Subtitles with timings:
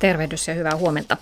[0.00, 1.16] Tervehdys ja hyvää huomenta.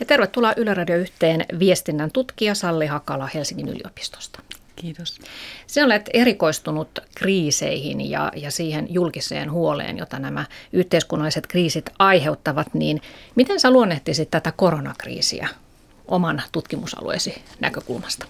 [0.00, 4.40] Ja tervetuloa Yle Radio yhteen viestinnän tutkija Salli Hakala Helsingin yliopistosta.
[4.76, 5.18] Kiitos.
[5.66, 12.74] Sinä olet erikoistunut kriiseihin ja, ja siihen julkiseen huoleen, jota nämä yhteiskunnalliset kriisit aiheuttavat.
[12.74, 13.02] Niin
[13.34, 15.48] miten sä luonnehtisit tätä koronakriisiä
[16.08, 18.26] oman tutkimusalueesi näkökulmasta?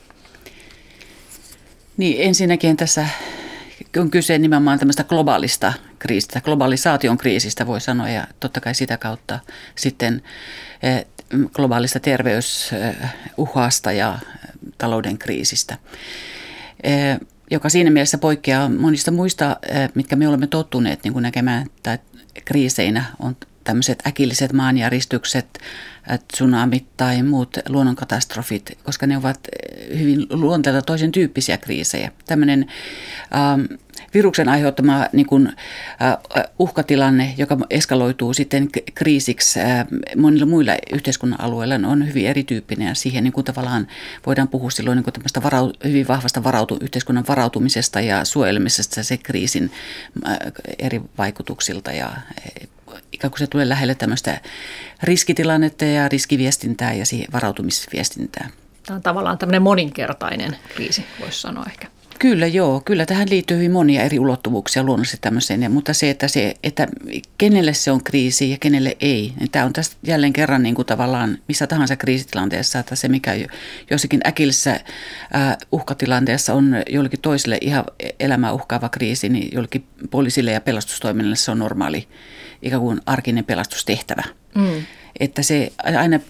[1.96, 3.08] Niin ensinnäkin tässä
[3.96, 9.40] on kyse nimenomaan tämmöistä globaalista kriisistä, globalisaation kriisistä voi sanoa ja totta kai sitä kautta
[9.74, 10.22] sitten
[10.82, 11.06] eh,
[11.52, 14.18] globaalista terveysuhasta ja
[14.78, 15.78] talouden kriisistä,
[16.82, 17.18] eh,
[17.50, 21.98] joka siinä mielessä poikkeaa monista muista, eh, mitkä me olemme tottuneet niin kuin näkemään tai
[22.44, 25.58] kriiseinä, on tämmöiset äkilliset maanjäristykset,
[26.32, 29.40] tsunamit tai muut luonnonkatastrofit, koska ne ovat
[29.98, 32.10] hyvin luonteelta toisen tyyppisiä kriisejä.
[32.26, 32.66] Tämmöinen
[33.34, 33.60] ähm,
[34.14, 39.86] viruksen aiheuttama niin kuin, äh, uhkatilanne, joka eskaloituu sitten kriisiksi äh,
[40.16, 43.86] monilla muilla yhteiskunnan alueilla, on hyvin erityyppinen ja siihen niin kuin tavallaan
[44.26, 49.70] voidaan puhua silloin niin kuin varau, hyvin vahvasta varautu, yhteiskunnan varautumisesta ja suojelemisesta se kriisin
[50.26, 50.38] äh,
[50.78, 52.12] eri vaikutuksilta ja
[53.14, 54.40] ikään kuin se tulee lähelle tämmöistä
[55.02, 58.50] riskitilannetta ja riskiviestintää ja siihen varautumisviestintää.
[58.86, 61.86] Tämä on tavallaan tämmöinen moninkertainen kriisi, voisi sanoa ehkä.
[62.18, 66.54] Kyllä joo, kyllä tähän liittyy hyvin monia eri ulottuvuuksia luonnollisesti tämmöiseen, mutta se, että, se,
[66.62, 66.88] että
[67.38, 70.86] kenelle se on kriisi ja kenelle ei, niin tämä on tästä jälleen kerran niin kuin
[70.86, 73.32] tavallaan missä tahansa kriisitilanteessa, että se mikä
[73.90, 74.80] jossakin äkillisessä
[75.72, 77.84] uhkatilanteessa on jollekin toiselle ihan
[78.20, 82.08] elämää uhkaava kriisi, niin jollekin poliisille ja pelastustoiminnalle se on normaali
[82.62, 84.22] ikään kuin arkinen pelastustehtävä.
[84.54, 84.82] Mm.
[85.20, 86.20] Että se aina,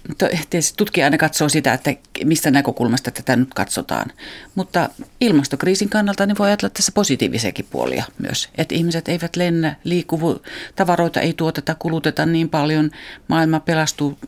[0.77, 4.13] tutkija aina katsoo sitä, että mistä näkökulmasta tätä nyt katsotaan.
[4.55, 4.89] Mutta
[5.21, 8.49] ilmastokriisin kannalta niin voi ajatella tässä positiivisiakin puolia myös.
[8.59, 10.43] Että ihmiset eivät lennä, liikkuvu,
[10.77, 12.91] tavaroita ei tuoteta, kuluteta niin paljon.
[13.29, 14.19] Maailma pelastuu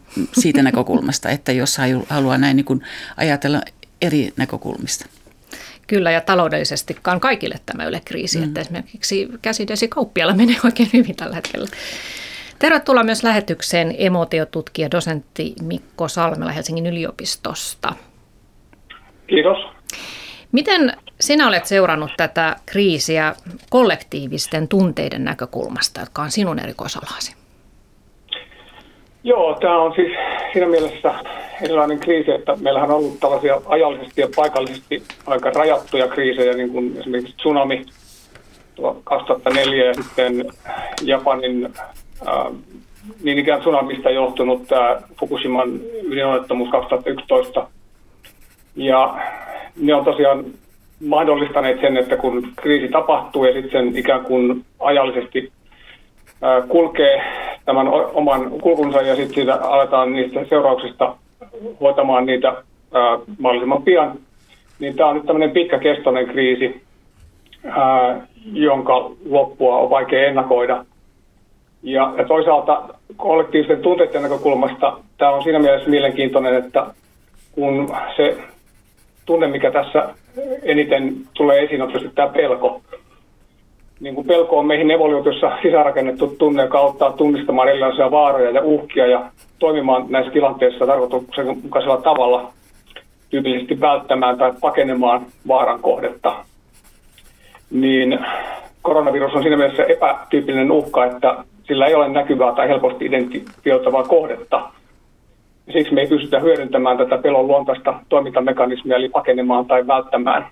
[0.41, 1.78] siitä näkökulmasta, että jos
[2.09, 2.83] haluaa näin niin kuin
[3.16, 3.62] ajatella
[4.03, 5.06] eri näkökulmista.
[5.87, 8.45] Kyllä, ja taloudellisestikaan kaikille tämä ei ole kriisi, mm.
[8.45, 11.66] että esimerkiksi käsidesikauppialla menee oikein hyvin tällä hetkellä.
[12.59, 17.93] Tervetuloa myös lähetykseen emotiotutkija dosentti Mikko Salmela Helsingin yliopistosta.
[19.27, 19.59] Kiitos.
[20.53, 23.34] Miten sinä olet seurannut tätä kriisiä
[23.71, 27.37] kollektiivisten tunteiden näkökulmasta, jotka on sinun erikoisalasi?
[29.25, 30.12] Joo, tämä on siis
[30.53, 31.15] siinä mielessä
[31.62, 36.97] erilainen kriisi, että meillähän on ollut tällaisia ajallisesti ja paikallisesti aika rajattuja kriisejä, niin kuin
[37.00, 37.87] esimerkiksi tsunami
[39.05, 40.45] 2004 ja sitten
[41.03, 41.75] Japanin
[43.22, 47.69] niin ikään tsunamista johtunut tämä Fukushiman ydinonnettomuus 2011.
[48.77, 49.15] Ja
[49.81, 50.44] ne on tosiaan
[51.06, 55.53] mahdollistaneet sen, että kun kriisi tapahtuu ja sitten sen ikään kuin ajallisesti
[56.69, 57.22] kulkee
[57.65, 61.16] tämän oman kulkunsa ja sitten siitä aletaan niistä seurauksista
[61.81, 64.19] hoitamaan niitä ää, mahdollisimman pian,
[64.78, 66.83] niin tämä on nyt tämmöinen pitkäkestoinen kriisi,
[67.65, 70.84] ää, jonka loppua on vaikea ennakoida.
[71.86, 72.82] Ja, ja toisaalta
[73.16, 76.86] kollektiivisten tunteiden näkökulmasta tämä on siinä mielessä mielenkiintoinen, että
[77.52, 78.36] kun se
[79.26, 80.14] tunne, mikä tässä
[80.62, 82.80] eniten tulee esiin, on tietysti tämä pelko
[84.00, 89.06] niin kuin pelko on meihin evoluutiossa sisärakennettu tunne, joka auttaa tunnistamaan erilaisia vaaroja ja uhkia
[89.06, 92.53] ja toimimaan näissä tilanteissa tarkoituksenmukaisella tavalla,
[93.30, 96.44] tyypillisesti välttämään tai pakenemaan vaaran kohdetta.
[97.70, 98.18] Niin
[98.82, 104.71] koronavirus on siinä mielessä epätyypillinen uhka, että sillä ei ole näkyvää tai helposti identifioitavaa kohdetta.
[105.72, 110.47] Siksi me ei pystytä hyödyntämään tätä pelon luontaista toimintamekanismia, eli pakenemaan tai välttämään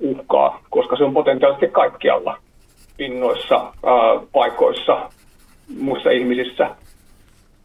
[0.00, 2.36] uhkaa, koska se on potentiaalisesti kaikkialla–
[3.00, 3.72] pinnoissa,
[4.32, 5.10] paikoissa,
[5.80, 6.70] muissa ihmisissä.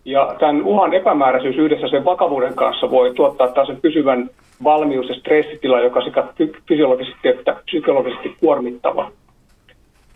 [0.05, 4.29] Ja tämän uhan epämääräisyys yhdessä sen vakavuuden kanssa voi tuottaa taas sen pysyvän
[4.63, 6.23] valmius- ja stressitila, joka sekä
[6.67, 9.11] fysiologisesti että psykologisesti kuormittava.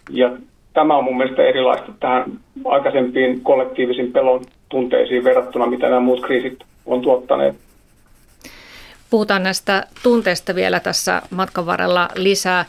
[0.09, 0.31] Ja
[0.79, 2.23] tämä on mun mielestä erilaista tähän
[2.65, 7.55] aikaisempiin kollektiivisiin pelon tunteisiin verrattuna, mitä nämä muut kriisit on tuottaneet.
[9.09, 12.65] Puhutaan näistä tunteista vielä tässä matkan varrella lisää.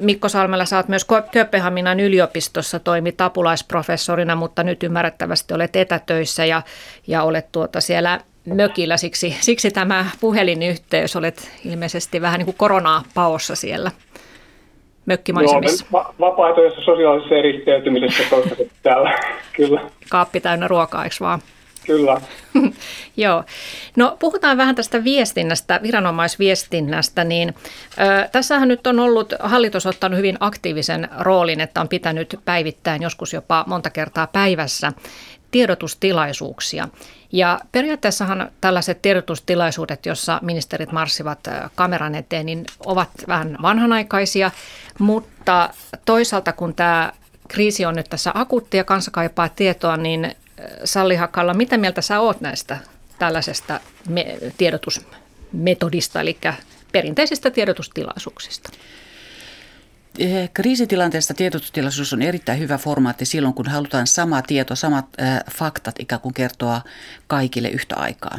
[0.00, 6.62] Mikko Salmela, oot myös Kööpenhaminan yliopistossa toimi tapulaisprofessorina, mutta nyt ymmärrettävästi olet etätöissä ja,
[7.06, 13.02] ja olet tuota siellä mökillä, siksi, siksi tämä puhelinyhteys, olet ilmeisesti vähän niin kuin koronaa
[13.14, 13.90] paossa siellä
[15.06, 15.86] mökkimaisemissa.
[15.92, 19.18] Joo, vapaaehtoisessa sosiaalisessa eristäytymisessä toistaiseksi täällä,
[19.52, 19.80] kyllä.
[20.10, 21.40] Kaappi täynnä ruokaa, eikö vaan?
[21.86, 22.20] Kyllä.
[23.16, 23.44] Joo.
[23.96, 27.54] No puhutaan vähän tästä viestinnästä, viranomaisviestinnästä, niin
[28.00, 33.32] ö, tässähän nyt on ollut, hallitus ottanut hyvin aktiivisen roolin, että on pitänyt päivittäin joskus
[33.32, 34.92] jopa monta kertaa päivässä
[35.56, 36.88] tiedotustilaisuuksia.
[37.32, 41.38] Ja periaatteessahan tällaiset tiedotustilaisuudet, jossa ministerit marssivat
[41.74, 44.50] kameran eteen, niin ovat vähän vanhanaikaisia,
[44.98, 45.70] mutta
[46.04, 47.12] toisaalta kun tämä
[47.48, 50.34] kriisi on nyt tässä akuutti ja kansa kaipaa tietoa, niin
[50.84, 52.78] Salli Hakalla, mitä mieltä sä oot näistä
[53.18, 56.38] tällaisesta me- tiedotusmetodista, eli
[56.92, 58.70] perinteisistä tiedotustilaisuuksista?
[60.18, 65.94] Eh, kriisitilanteessa tiedotustilaisuus on erittäin hyvä formaatti silloin, kun halutaan sama tieto, samat äh, faktat
[65.98, 66.82] ikään kuin kertoa
[67.26, 68.38] kaikille yhtä aikaa.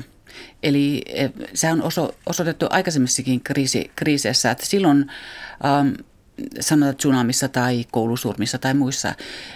[0.63, 5.11] Eli äh, se on oso, osoitettu aikaisemmissakin kriisi, kriiseissä, että silloin
[5.65, 5.89] ähm,
[6.59, 9.13] sanotaan tsunamissa tai koulusurmissa tai muissa,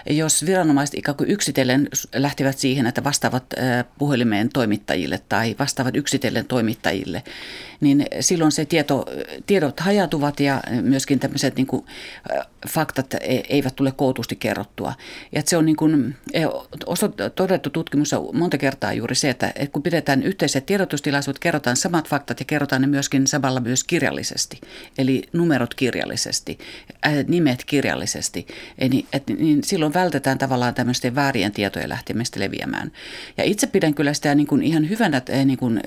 [0.09, 3.43] jos viranomaiset ikään kuin yksitellen lähtivät siihen, että vastaavat
[3.97, 7.23] puhelimeen toimittajille tai vastaavat yksitellen toimittajille,
[7.81, 9.05] niin silloin se tieto,
[9.45, 11.85] tiedot hajautuvat ja myöskin tämmöiset niin kuin,
[12.69, 13.19] faktat e,
[13.49, 14.93] eivät tule kootusti kerrottua.
[15.31, 16.41] Ja se on niin kuin, e,
[17.35, 22.45] todettu tutkimus monta kertaa juuri se, että kun pidetään yhteiset tiedotustilaisuudet, kerrotaan samat faktat ja
[22.45, 24.61] kerrotaan ne myöskin samalla myös kirjallisesti,
[24.97, 26.59] eli numerot kirjallisesti,
[27.27, 28.47] nimet kirjallisesti,
[28.89, 32.91] niin, et, niin silloin vältetään tavallaan tämmöisten väärien tietojen lähtemistä leviämään.
[33.37, 35.81] Ja itse pidän kyllä sitä niin kuin ihan hyvänä niin kuin,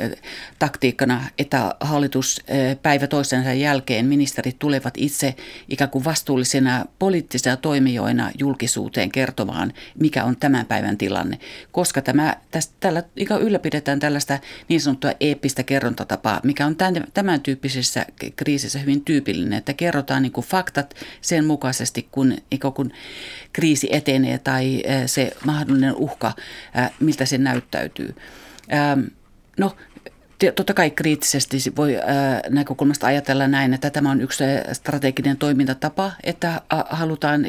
[0.58, 2.42] taktiikkana, että hallitus
[2.82, 5.34] päivä toisensa jälkeen ministerit tulevat itse
[5.68, 11.38] ikään kuin vastuullisina poliittisina toimijoina julkisuuteen kertomaan, mikä on tämän päivän tilanne.
[11.72, 14.38] Koska tämä, tästä, tällä ikään ylläpidetään tällaista
[14.68, 20.32] niin sanottua eeppistä kerrontatapaa, mikä on tämän, tämän tyyppisessä kriisissä hyvin tyypillinen, että kerrotaan niin
[20.32, 22.36] kuin faktat sen mukaisesti, kun,
[22.74, 22.92] kun
[23.52, 26.32] kriisi etenee tai se mahdollinen uhka,
[27.00, 28.14] miltä se näyttäytyy.
[29.58, 29.76] No,
[30.52, 31.96] totta kai kriittisesti voi
[32.50, 36.60] näkökulmasta ajatella näin, että tämä on yksi strateginen toimintatapa, että
[36.90, 37.44] halutaan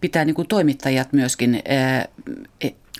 [0.00, 2.04] pitää niin kuin toimittajat myöskin e,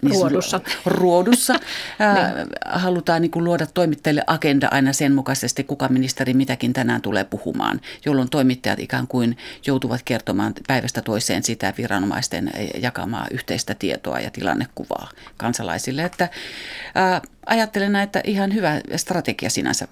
[0.03, 0.61] niin ruodussa.
[0.87, 1.53] ruodussa.
[1.99, 2.47] niin.
[2.67, 7.81] Halutaan niin kuin luoda toimittajille agenda aina sen mukaisesti, kuka ministeri mitäkin tänään tulee puhumaan,
[8.06, 9.37] jolloin toimittajat ikään kuin
[9.67, 12.50] joutuvat kertomaan päivästä toiseen sitä viranomaisten
[12.82, 16.05] jakamaa yhteistä tietoa ja tilannekuvaa kansalaisille.
[16.05, 16.29] Että,
[17.46, 19.88] ajattelen, että ihan hyvä strategia sinänsä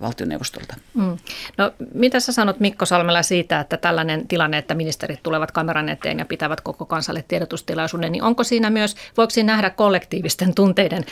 [0.00, 0.76] valtioneuvostolta.
[0.94, 1.16] Mm.
[1.58, 6.18] No, mitä sä sanot Mikko Salmela siitä, että tällainen tilanne, että ministerit tulevat kameran eteen
[6.18, 11.04] ja pitävät koko kansalle tiedotustilaisuuden, niin onko siinä myös, voiko siinä nähdä kollektiivisten tunteiden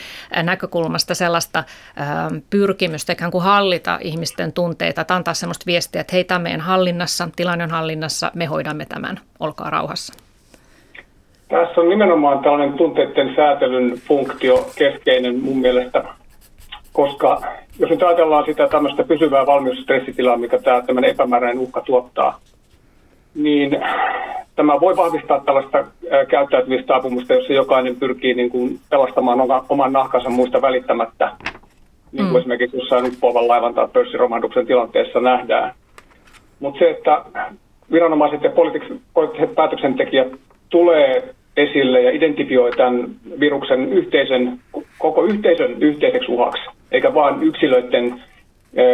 [0.43, 1.63] näkökulmasta sellaista
[2.49, 7.29] pyrkimystä ikään kuin hallita ihmisten tunteita, että antaa sellaista viestiä, että hei, tämä meidän hallinnassa,
[7.35, 10.28] tilanne on hallinnassa, me hoidamme tämän, olkaa rauhassa?
[11.49, 16.03] Tässä on nimenomaan tällainen tunteiden säätelyn funktio keskeinen mun mielestä,
[16.93, 17.41] koska
[17.79, 22.39] jos nyt ajatellaan sitä tämmöistä pysyvää valmiusstressitilaa, mikä tämä tämmöinen epämääräinen uhka tuottaa,
[23.35, 23.77] niin
[24.55, 25.85] tämä voi vahvistaa tällaista
[26.27, 31.31] käyttäytymistaapumusta, jossa jokainen pyrkii niin kuin pelastamaan oman nahkansa muista välittämättä,
[32.11, 32.37] niin kuin mm.
[32.37, 35.73] esimerkiksi jossain uppoavan laivan tai pörssiromahduksen tilanteessa nähdään.
[36.59, 37.25] Mutta se, että
[37.91, 40.27] viranomaiset ja poliittiset päätöksentekijät
[40.69, 43.07] tulee esille ja identifioi tämän
[43.39, 44.59] viruksen yhteisen,
[44.97, 46.61] koko yhteisön yhteiseksi uhaksi,
[46.91, 48.21] eikä vain yksilöiden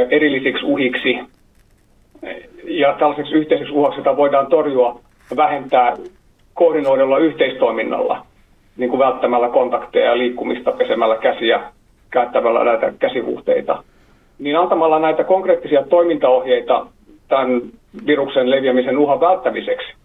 [0.10, 1.20] erillisiksi uhiksi.
[2.64, 5.94] Ja tällaiseksi yhteiseksi uhaksi, jota voidaan torjua ja vähentää
[6.54, 8.26] koordinoidulla yhteistoiminnalla,
[8.78, 11.62] niin kuin välttämällä kontakteja ja liikkumista, pesemällä käsiä,
[12.12, 13.84] käyttämällä näitä käsihuhteita.
[14.40, 16.88] Niin antamalla näitä konkreettisia toimintaohjeita
[17.28, 17.62] tämän
[18.08, 19.94] viruksen leviämisen uhan välttämiseksi–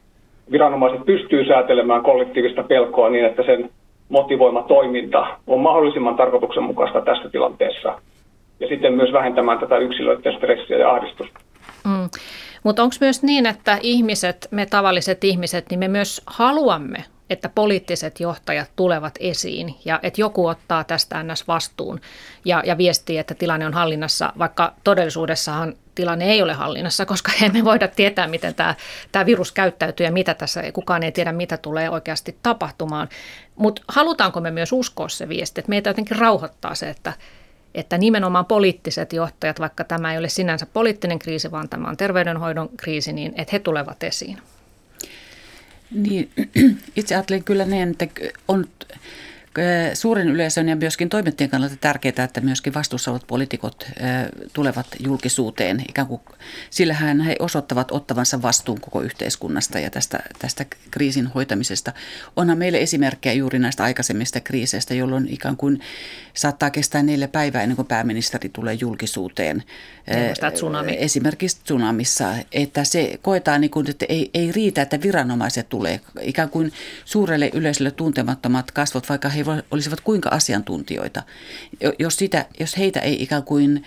[0.53, 3.71] viranomaiset pystyy säätelemään kollektiivista pelkoa niin, että sen
[4.09, 8.01] motivoima toiminta on mahdollisimman tarkoituksenmukaista tässä tilanteessa.
[8.61, 11.41] Ja sitten myös vähentämään tätä yksilöiden stressiä ja ahdistusta.
[11.85, 12.09] Mm.
[12.65, 16.99] Mutta onko myös niin, että ihmiset, me tavalliset ihmiset, niin me myös haluamme
[17.31, 21.49] että poliittiset johtajat tulevat esiin ja että joku ottaa tästä ns.
[21.49, 22.01] vastuun
[22.45, 27.65] ja, ja viestii, että tilanne on hallinnassa, vaikka todellisuudessahan tilanne ei ole hallinnassa, koska emme
[27.65, 28.75] voida tietää, miten tämä,
[29.13, 33.09] tämä virus käyttäytyy ja mitä tässä, kukaan ei tiedä, mitä tulee oikeasti tapahtumaan.
[33.57, 37.13] Mutta halutaanko me myös uskoa se viesti, että meitä jotenkin rauhoittaa se, että,
[37.75, 42.69] että nimenomaan poliittiset johtajat, vaikka tämä ei ole sinänsä poliittinen kriisi, vaan tämä on terveydenhoidon
[42.77, 44.39] kriisi, niin että he tulevat esiin.
[45.91, 46.31] Niin,
[46.97, 48.07] itse ajattelen kyllä niin, että
[48.49, 48.65] on
[49.95, 53.87] suuren yleisön ja myöskin toimittajien kannalta tärkeää, että myöskin vastuussa olevat poliitikot
[54.53, 55.85] tulevat julkisuuteen.
[55.89, 56.21] Ikään kuin,
[56.71, 61.93] sillähän he osoittavat ottavansa vastuun koko yhteiskunnasta ja tästä, tästä kriisin hoitamisesta.
[62.37, 65.81] Onhan meille esimerkkejä juuri näistä aikaisemmista kriiseistä, jolloin ikään kuin
[66.35, 69.63] saattaa kestää neljä päivää ennen kuin pääministeri tulee julkisuuteen.
[70.55, 70.97] Tsunami.
[70.99, 76.01] Esimerkiksi tsunamissa, että se koetaan, niin kuin, että ei, ei riitä, että viranomaiset tulee.
[76.21, 76.73] Ikään kuin
[77.05, 81.23] suurelle yleisölle tuntemattomat kasvot, vaikka he he olisivat kuinka asiantuntijoita.
[81.99, 83.85] Jos, sitä, jos heitä ei ikään kuin,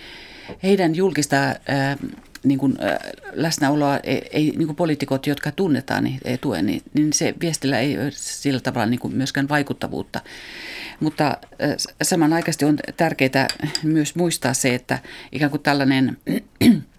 [0.62, 1.96] heidän julkista ää,
[2.44, 2.98] niin kuin, äh,
[3.32, 7.78] läsnäoloa ei, ei niin kuin poliitikot, jotka tunnetaan, niin ei tue, niin, niin se viestillä
[7.78, 10.20] ei sillä tavalla niin kuin myöskään vaikuttavuutta.
[11.00, 13.48] Mutta äh, samanaikaisesti on tärkeää
[13.82, 14.98] myös muistaa se, että
[15.32, 16.16] ikään kuin tällainen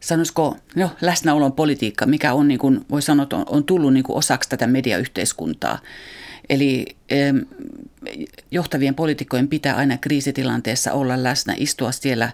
[0.00, 4.16] sanoisiko, no, läsnäolon politiikka, mikä on, niin kuin, voi sanoa, on, on tullut niin kuin
[4.16, 5.78] osaksi tätä mediayhteiskuntaa.
[6.48, 6.96] Eli
[8.50, 12.32] johtavien poliitikkojen pitää aina kriisitilanteessa olla läsnä, istua siellä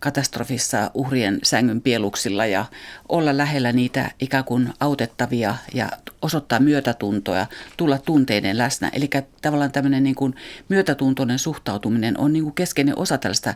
[0.00, 2.64] katastrofissa uhrien sängyn pieluksilla ja
[3.08, 5.90] olla lähellä niitä ikään kuin autettavia ja
[6.22, 8.90] osoittaa myötätuntoa, tulla tunteiden läsnä.
[8.92, 9.10] Eli
[9.42, 10.34] tavallaan tämmöinen niin kuin
[10.68, 13.54] myötätuntoinen suhtautuminen on niin kuin keskeinen osa tällaista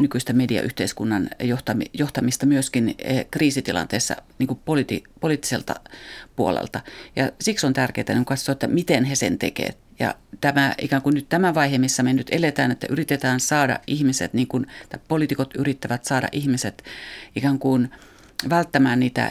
[0.00, 1.30] nykyistä mediayhteiskunnan
[1.98, 2.94] johtamista myöskin
[3.30, 4.60] kriisitilanteessa niin kuin
[5.20, 5.74] poliittiselta
[6.36, 6.80] puolelta.
[7.16, 11.14] Ja siksi on tärkeää niin katsoa, että miten he sen tekevät ja tämä, ikään kuin
[11.14, 14.66] nyt tämä vaihe, missä me nyt eletään, että yritetään saada ihmiset, niin kuin
[15.08, 16.84] poliitikot yrittävät saada ihmiset
[17.36, 17.90] ikään kuin
[18.50, 19.30] välttämään niitä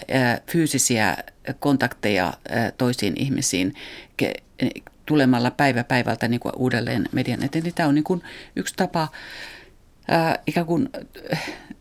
[0.52, 1.18] fyysisiä
[1.60, 2.34] kontakteja
[2.78, 3.74] toisiin ihmisiin
[5.06, 7.64] tulemalla päivä päivältä niin kuin uudelleen median eteen.
[7.64, 8.24] Niin tämä on niin kuin
[8.56, 9.08] yksi tapa
[10.48, 10.90] ikään kuin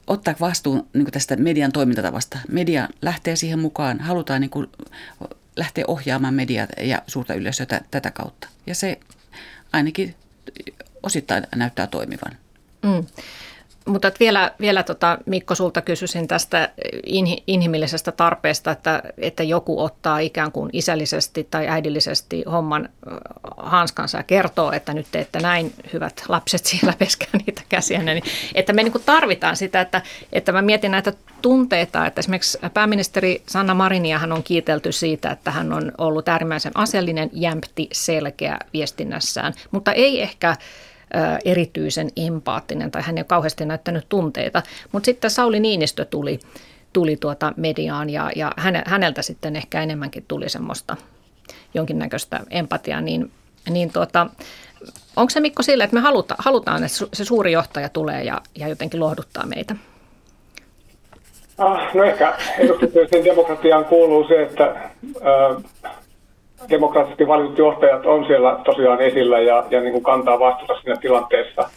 [0.06, 2.38] ottaa vastuun niin kuin tästä median toimintatavasta.
[2.48, 4.66] Media lähtee siihen mukaan, halutaan niin kuin
[5.56, 8.48] lähteä ohjaamaan mediaa ja suurta yleisöä tätä kautta.
[8.66, 9.00] Ja se
[9.72, 10.14] ainakin
[11.02, 12.32] osittain näyttää toimivan.
[12.82, 13.06] Mm.
[13.86, 16.72] Mutta vielä, vielä tota, Mikko, sulta kysyisin tästä
[17.46, 22.88] inhimillisestä tarpeesta, että, että joku ottaa ikään kuin isällisesti tai äidillisesti homman
[23.56, 28.02] hanskansa ja kertoo, että nyt teette näin, hyvät lapset siellä peskää niitä käsiä.
[28.02, 28.22] Niin,
[28.54, 30.02] että me niin tarvitaan sitä, että,
[30.32, 31.12] että mä mietin näitä
[31.42, 36.72] tunteita, että esimerkiksi pääministeri Sanna Marinia hän on kiitelty siitä, että hän on ollut äärimmäisen
[36.74, 40.56] asiallinen, jämpti, selkeä viestinnässään, mutta ei ehkä
[41.44, 44.62] erityisen empaattinen tai hän ei ole kauheasti näyttänyt tunteita.
[44.92, 46.40] Mutta sitten Sauli Niinistö tuli,
[46.92, 48.52] tuli tuota mediaan ja, ja
[48.86, 50.96] häneltä sitten ehkä enemmänkin tuli semmoista
[51.74, 53.30] jonkinnäköistä empatiaa, niin,
[53.70, 54.26] niin tuota,
[55.16, 58.68] onko se Mikko sille, että me haluta, halutaan, että se suuri johtaja tulee ja, ja
[58.68, 59.76] jotenkin lohduttaa meitä?
[61.58, 65.92] Ah, no ehkä edustuksellisen demokratiaan kuuluu se, että äh,
[66.70, 71.68] demokraattisesti valitut johtajat on siellä tosiaan esillä ja, ja niin kuin kantaa vastuuta siinä tilanteessa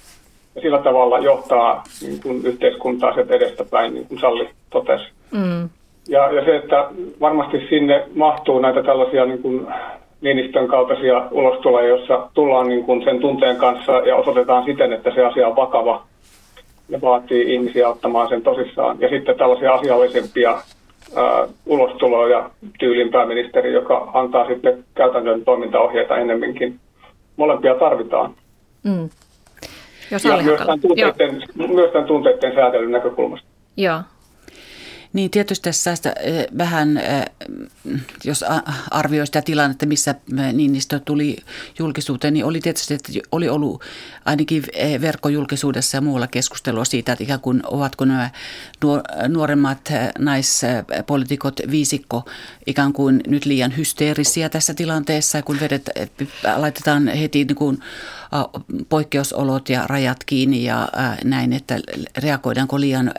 [0.55, 5.05] ja sillä tavalla johtaa niin kuin yhteiskuntaa sieltä edestäpäin, niin kuin Salli totesi.
[5.31, 5.69] Mm.
[6.07, 9.67] Ja, ja se, että varmasti sinne mahtuu näitä tällaisia niin kuin
[10.21, 15.25] Niinistön kaltaisia ulostuloja, jossa tullaan niin kuin sen tunteen kanssa ja osoitetaan siten, että se
[15.25, 16.03] asia on vakava
[16.89, 18.97] ja vaatii ihmisiä ottamaan sen tosissaan.
[18.99, 20.61] Ja sitten tällaisia asiallisempia
[21.11, 22.49] uh, ulostuloa ja
[22.79, 26.79] tyylin pääministeri, joka antaa sitten käytännön toimintaohjeita ennemminkin.
[27.37, 28.33] Molempia tarvitaan.
[28.83, 29.09] Mm.
[30.11, 33.47] Jos ja myös tämän, tunteiden, myös tämän tunteiden säätelyn näkökulmasta.
[33.77, 33.99] Joo.
[35.13, 36.13] Niin tietysti tässä
[36.57, 37.01] vähän,
[38.23, 38.45] jos
[38.91, 40.15] arvioi sitä tilannetta, missä
[40.53, 41.37] Niinistö tuli
[41.79, 43.83] julkisuuteen, niin oli tietysti, että oli ollut
[44.25, 44.63] ainakin
[45.01, 48.29] verkkojulkisuudessa ja muualla keskustelua siitä, että ikään kuin ovatko nämä
[49.27, 49.89] nuoremmat
[50.19, 52.29] naispolitiikot viisikko
[52.67, 55.89] ikään kuin nyt liian hysteerisiä tässä tilanteessa, kun vedet,
[56.55, 57.79] laitetaan heti niin kuin
[58.89, 60.89] poikkeusolot ja rajat kiinni ja
[61.23, 61.79] näin, että
[62.17, 63.11] reagoidaanko liian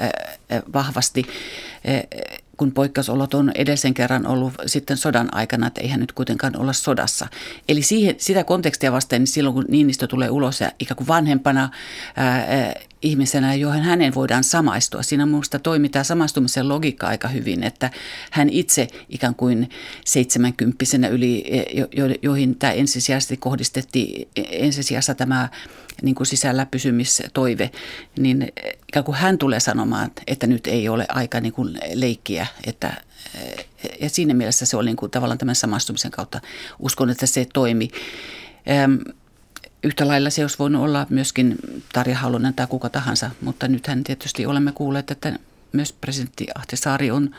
[0.73, 1.27] vahvasti
[2.61, 7.27] kun poikkeusolot on edellisen kerran ollut sitten sodan aikana, että eihän nyt kuitenkaan olla sodassa.
[7.69, 11.71] Eli siihen, sitä kontekstia vasten, niin silloin kun Niinistö tulee ulos ja ikään kuin vanhempana
[12.17, 15.03] ää, ihmisenä, johon hänen voidaan samaistua.
[15.03, 17.91] Siinä minusta toimitaan samaistumisen logiikka aika hyvin, että
[18.31, 19.71] hän itse ikään kuin
[20.05, 25.49] seitsemänkymppisenä yli, jo, jo, joihin tämä ensisijaisesti kohdistettiin, ensisijassa tämä
[26.03, 27.71] niin kuin sisällä pysymistoive,
[28.19, 28.53] niin
[28.89, 32.93] ikään kuin hän tulee sanomaan, että nyt ei ole aika niin kuin leikkiä, että
[34.01, 36.41] ja siinä mielessä se oli niin kuin tavallaan tämän samaistumisen kautta.
[36.79, 37.89] Uskon, että se toimi.
[39.85, 41.57] Yhtä lailla se olisi voinut olla myöskin
[41.93, 45.39] Tarja Halonen tai kuka tahansa, mutta nythän tietysti olemme kuulleet, että
[45.73, 47.31] myös presidentti Ahtisaari on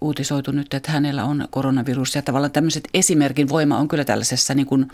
[0.00, 2.14] uutisoitu nyt, että hänellä on koronavirus.
[2.14, 4.88] Ja tavallaan tämmöiset esimerkin voima on kyllä tällaisessa niin kuin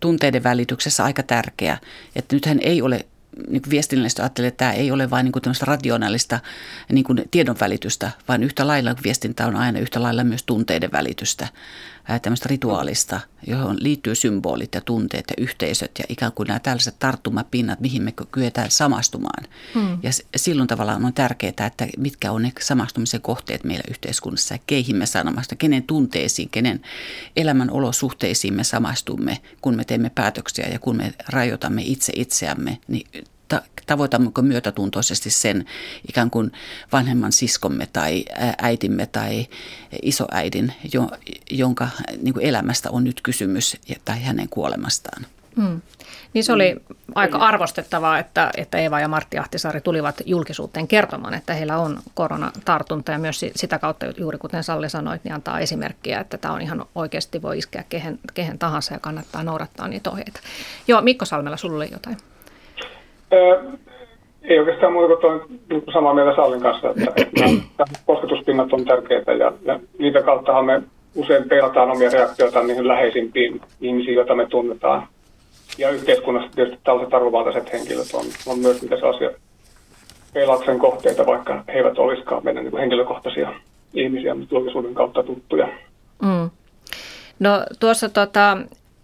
[0.00, 1.78] tunteiden välityksessä aika tärkeä.
[2.16, 3.06] Että nythän ei ole
[3.48, 6.40] niin kuin viestinnällistä ajattelee, että tämä ei ole vain niin kuin rationaalista
[6.92, 11.48] niin tiedonvälitystä, vaan yhtä lailla viestintä on aina yhtä lailla myös tunteiden välitystä.
[12.22, 17.80] Tämmöistä rituaalista, johon liittyy symbolit ja tunteet ja yhteisöt ja ikään kuin nämä tällaiset tarttumapinnat,
[17.80, 19.44] mihin me kyetään samastumaan.
[19.74, 19.98] Hmm.
[20.02, 24.96] Ja silloin tavallaan on tärkeää, että mitkä on ne samastumisen kohteet meillä yhteiskunnassa ja keihin
[24.96, 26.80] me sanomasta, kenen tunteisiin, kenen
[27.36, 33.24] elämän olosuhteisiin me samastumme, kun me teemme päätöksiä ja kun me rajoitamme itse itseämme, niin
[33.86, 35.64] tavoitammeko myötätuntoisesti sen
[36.08, 36.52] ikään kuin
[36.92, 38.24] vanhemman siskomme tai
[38.62, 39.46] äitimme tai
[40.02, 40.72] isoäidin,
[41.50, 41.88] jonka
[42.22, 45.26] niin kuin elämästä on nyt kysymys tai hänen kuolemastaan.
[45.56, 45.80] Hmm.
[46.34, 46.76] Niin se oli
[47.14, 53.12] aika arvostettavaa, että, että Eeva ja Martti Ahtisaari tulivat julkisuuteen kertomaan, että heillä on koronatartunta
[53.12, 56.84] ja myös sitä kautta, juuri kuten Salli sanoit, niin antaa esimerkkiä, että tämä on ihan
[56.94, 60.40] oikeasti voi iskeä kehen, kehen tahansa ja kannattaa noudattaa niitä ohjeita.
[60.88, 62.16] Joo, Mikko Salmella, sulla oli jotain.
[64.42, 69.52] Ei oikeastaan muuta kuin niin samaa mieltä Sallin kanssa, että, että kosketuspinnat on tärkeitä ja,
[69.64, 70.82] ja niitä kauttahan me
[71.14, 75.08] usein peilataan omia reaktioita niihin läheisimpiin ihmisiin, joita me tunnetaan.
[75.78, 79.30] Ja yhteiskunnassa tietysti tällaiset arvovaltaiset henkilöt on, on myös niitä sellaisia
[80.32, 83.52] peilauksen kohteita, vaikka he eivät olisikaan meidän niin henkilökohtaisia
[83.94, 85.68] ihmisiä, mutta julkisuuden kautta tuttuja.
[86.22, 86.50] Mm.
[87.38, 88.58] No tuossa tota,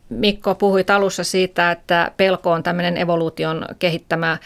[0.09, 4.39] Mikko puhui alussa siitä, että pelko on tämmöinen evoluution kehittämä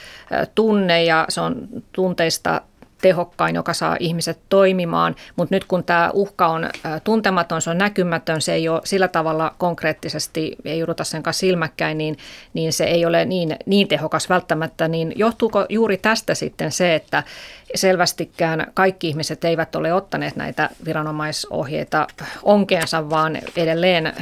[0.55, 2.61] tunne ja se on tunteista
[3.01, 6.71] tehokkain, joka saa ihmiset toimimaan, mutta nyt kun tämä uhka on
[7.05, 11.99] tuntematon, se on näkymätön, se ei ole sillä tavalla konkreettisesti, ei jouduta sen kanssa silmäkkäin,
[11.99, 12.17] niin,
[12.55, 17.23] niin se ei ole niin, niin tehokas välttämättä, niin johtuuko juuri tästä sitten se, että
[17.75, 22.07] selvästikään kaikki ihmiset eivät ole ottaneet näitä viranomaisohjeita
[22.43, 24.13] onkeensa, vaan edelleen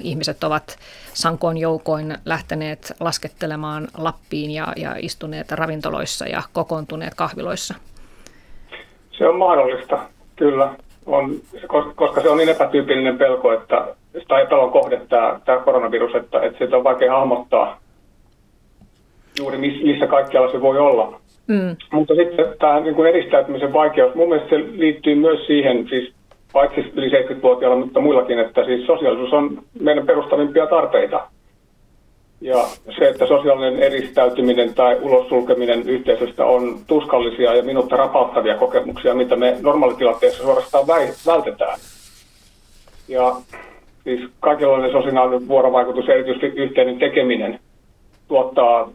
[0.00, 0.78] ihmiset ovat
[1.14, 7.74] sankoon joukoin lähteneet laskettelemaan Lappiin ja, ja istuneet ravintoloissa ja kokoontuneet kahviloissa?
[9.10, 9.98] Se on mahdollista,
[10.36, 10.74] kyllä.
[11.06, 11.34] On,
[11.96, 13.86] koska se on niin epätyypillinen pelko, että,
[14.28, 17.80] tai pelon kohde tämä, tämä koronavirus, että, että siitä on vaikea hahmottaa
[19.38, 21.20] juuri missä kaikkialla se voi olla.
[21.46, 21.76] Mm.
[21.92, 26.12] Mutta sitten tämä niin kuin eristäytymisen vaikeus, mun mielestä se liittyy myös siihen, siis
[26.52, 31.26] paitsi yli 70-vuotiailla, mutta muillakin, että siis sosiaalisuus on meidän perustavimpia tarpeita.
[32.40, 32.64] Ja
[32.98, 39.36] se, että sosiaalinen eristäytyminen tai ulos sulkeminen yhteisöstä on tuskallisia ja minutta rapauttavia kokemuksia, mitä
[39.36, 40.86] me normaalitilanteessa suorastaan
[41.26, 41.78] vältetään.
[43.08, 43.36] Ja
[44.04, 47.58] siis kaikenlainen sosiaalinen vuorovaikutus, erityisesti yhteinen tekeminen,
[48.28, 48.90] tuottaa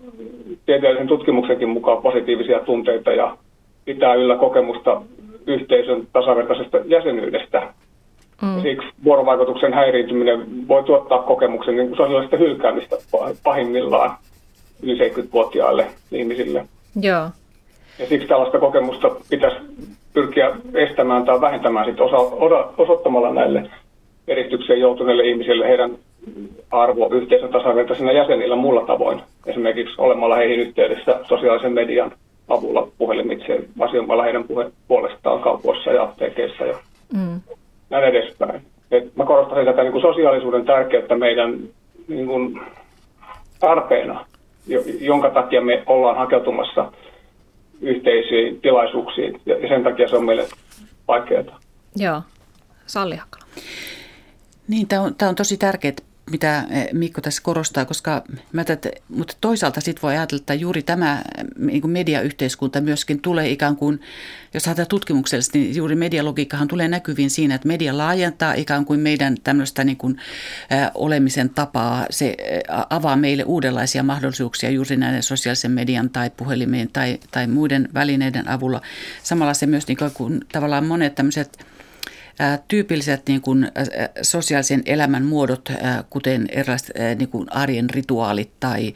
[0.66, 3.38] tieteellisen tutkimuksenkin mukaan positiivisia tunteita ja
[3.86, 5.02] pitää yllä kokemusta
[5.48, 7.74] yhteisön tasavertaisesta jäsenyydestä.
[8.42, 8.62] Mm.
[8.62, 12.96] Siksi vuorovaikutuksen häiriintyminen voi tuottaa kokemuksen niin sosiaalista hylkäämistä
[13.44, 14.18] pahimmillaan
[14.84, 16.66] yli 70-vuotiaille ihmisille.
[17.02, 17.30] Joo.
[18.00, 19.58] Ja siksi tällaista kokemusta pitäisi
[20.14, 23.70] pyrkiä estämään tai vähentämään sit osa, osa, osoittamalla näille
[24.28, 25.92] eristykseen joutuneille ihmisille heidän
[26.72, 29.22] arvo yhteisön tasavertaisena jäsenillä muulla tavoin.
[29.46, 32.12] Esimerkiksi olemalla heihin yhteydessä sosiaalisen median
[32.48, 36.78] avulla puhelimitse asioimalla heidän puhe, puolestaan kaupoissa ja apteekeissa ja
[37.14, 37.42] mm.
[37.90, 38.62] näin edespäin.
[38.92, 41.60] Et mä korostaisin tätä niin kuin sosiaalisuuden tärkeyttä meidän
[42.08, 42.62] niin kuin
[43.60, 44.26] tarpeena,
[45.00, 46.92] jonka takia me ollaan hakeutumassa
[47.82, 50.48] yhteisiin tilaisuuksiin ja sen takia se on meille
[51.08, 51.60] vaikeaa.
[51.96, 52.22] Joo,
[52.86, 53.46] Salli Hakala.
[54.68, 55.94] Niin, tämä on, tämä on tosi tärkeää
[56.32, 60.84] mitä eh, Mikko tässä korostaa, koska mä tätä, mutta toisaalta sitten voi ajatella, että juuri
[60.84, 61.22] tämä
[61.58, 64.02] niin mediayhteiskunta myöskin tulee ikään kuin,
[64.54, 69.36] jos ajatellaan tutkimuksellisesti, niin juuri medialogiikkahan tulee näkyviin siinä, että media laajentaa ikään kuin meidän
[69.44, 70.18] tämmöistä niin kuin,
[70.72, 72.06] ä, olemisen tapaa.
[72.10, 72.36] Se
[72.90, 78.82] avaa meille uudenlaisia mahdollisuuksia juuri näiden sosiaalisen median tai puhelimien tai, tai muiden välineiden avulla.
[79.24, 81.66] Samalla se myös niin kuin, tavallaan monet tämmöiset
[82.68, 83.72] tyypilliset niin kuin,
[84.22, 85.70] sosiaalisen elämän muodot,
[86.10, 88.94] kuten erilaiset niin kuin arjen rituaalit tai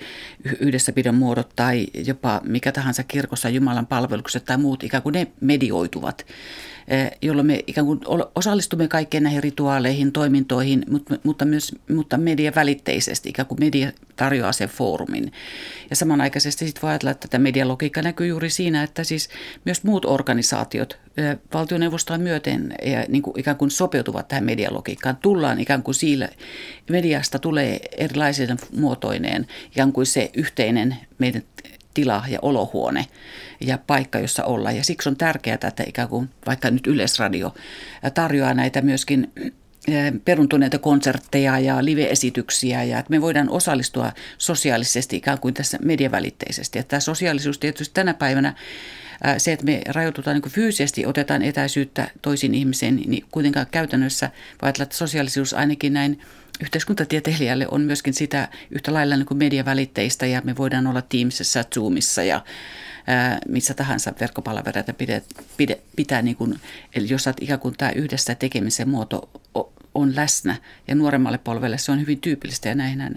[0.59, 6.25] yhdessäpidon muodot tai jopa mikä tahansa kirkossa Jumalan palvelukset tai muut, ikään kuin ne medioituvat
[7.21, 7.99] jolloin me ikään kuin
[8.35, 10.85] osallistumme kaikkeen näihin rituaaleihin, toimintoihin,
[11.23, 15.31] mutta, myös mutta media välitteisesti, ikään kuin media tarjoaa sen foorumin.
[15.89, 19.29] Ja samanaikaisesti sitten voi ajatella, että tämä medialogiikka näkyy juuri siinä, että siis
[19.65, 20.99] myös muut organisaatiot
[21.53, 25.17] valtioneuvostoa myöten ja niin kuin ikään kuin sopeutuvat tähän medialogiikkaan.
[25.17, 26.29] Tullaan ikään kuin siitä,
[26.89, 31.43] mediasta tulee erilaisen muotoineen, ikään kuin se yhteinen meidän
[31.93, 33.05] tila ja olohuone
[33.61, 34.71] ja paikka, jossa olla.
[34.71, 37.55] Ja siksi on tärkeää, että ikään kuin vaikka nyt Yleisradio
[38.13, 39.31] tarjoaa näitä myöskin
[40.25, 46.79] peruntuneita konsertteja ja live-esityksiä ja että me voidaan osallistua sosiaalisesti ikään kuin tässä mediavälitteisesti.
[46.79, 48.53] Että tämä sosiaalisuus tietysti tänä päivänä
[49.37, 54.29] Se, että me rajoitutaan niin fyysisesti, otetaan etäisyyttä toisiin ihmiseen, niin kuitenkaan käytännössä
[54.61, 56.21] ajatella, että sosiaalisuus ainakin näin
[56.59, 62.23] yhteiskuntatieteilijälle on myöskin sitä yhtä lailla niin kuin mediavälitteistä ja me voidaan olla Teamsissa, Zoomissa
[62.23, 62.41] ja
[63.47, 65.21] missä tahansa verkkopalveluita pitää,
[65.57, 66.59] pitää, pitää niin kuin,
[66.95, 69.29] eli jos saat ikään kuin tämä yhdessä tekemisen muoto
[69.95, 70.55] on läsnä
[70.87, 73.15] ja nuoremmalle polvelle se on hyvin tyypillistä ja näinhän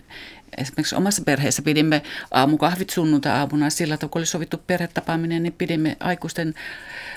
[0.58, 6.54] esimerkiksi omassa perheessä pidimme aamukahvit sunnuntai-aamuna sillä tavalla, kun oli sovittu perhetapaaminen, niin pidimme aikuisten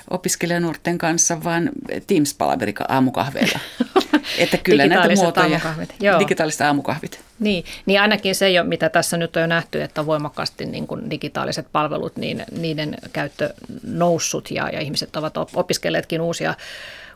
[0.09, 1.69] opiskelijanuorten kanssa vaan
[2.07, 3.59] Teams-palaveri aamukahveilla.
[4.37, 5.95] Että kyllä näitä muotoja, aamukahvit.
[5.99, 6.19] Joo.
[6.19, 7.19] digitaaliset aamukahvit.
[7.39, 11.09] Niin, niin ainakin se, mitä tässä nyt on jo nähty, että on voimakkaasti niin kuin
[11.09, 16.53] digitaaliset palvelut, niin niiden käyttö noussut ja, ja ihmiset ovat opiskelleetkin uusia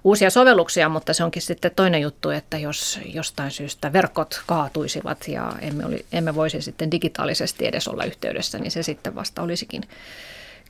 [0.04, 5.52] uusia sovelluksia, mutta se onkin sitten toinen juttu, että jos jostain syystä verkot kaatuisivat ja
[5.62, 9.82] emme, oli, emme voisi sitten digitaalisesti edes olla yhteydessä, niin se sitten vasta olisikin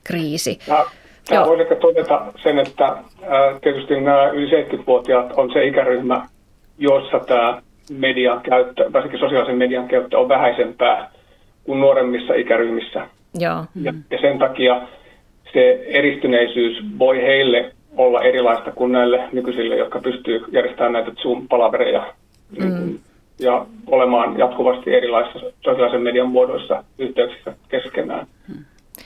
[0.04, 0.58] kriisi.
[1.28, 2.96] Tämä voin ehkä todeta sen, että
[3.62, 6.26] tietysti nämä yli 70-vuotiaat on se ikäryhmä,
[6.78, 11.10] jossa tämä median käyttö, varsinkin sosiaalisen median käyttö on vähäisempää
[11.64, 13.06] kuin nuoremmissa ikäryhmissä.
[13.38, 13.64] Joo.
[13.82, 14.82] Ja, ja sen takia
[15.52, 17.72] se eristyneisyys voi heille
[18.06, 22.14] olla erilaista kuin näille nykyisille, jotka pystyy järjestämään näitä Zoom-palavereja
[22.58, 22.98] niin mm.
[23.38, 28.26] ja olemaan jatkuvasti erilaisissa sosiaalisen median muodoissa yhteyksissä keskenään.
[28.48, 28.64] Mm.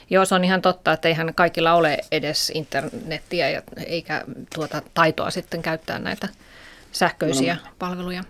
[0.09, 3.45] Joo, se on ihan totta, että eihän kaikilla ole edes internettiä
[3.87, 4.21] eikä
[4.55, 6.27] tuota taitoa sitten käyttää näitä
[6.91, 7.71] sähköisiä no.
[7.79, 8.23] palveluja.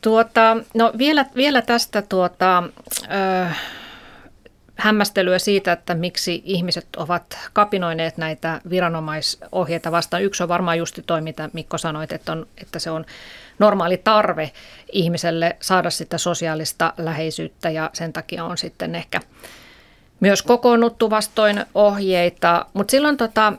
[0.00, 2.62] Tuota, no vielä, vielä tästä tuota,
[3.02, 3.46] ö,
[4.74, 10.22] hämmästelyä siitä, että miksi ihmiset ovat kapinoineet näitä viranomaisohjeita vastaan.
[10.22, 13.04] Yksi on varmaan justi toi, mitä Mikko sanoit, että, on, että se on
[13.58, 14.52] normaali tarve
[14.92, 19.20] ihmiselle saada sitä sosiaalista läheisyyttä ja sen takia on sitten ehkä
[20.20, 22.66] myös kokoonnuttu vastoin ohjeita.
[22.74, 23.52] Mutta silloin tota,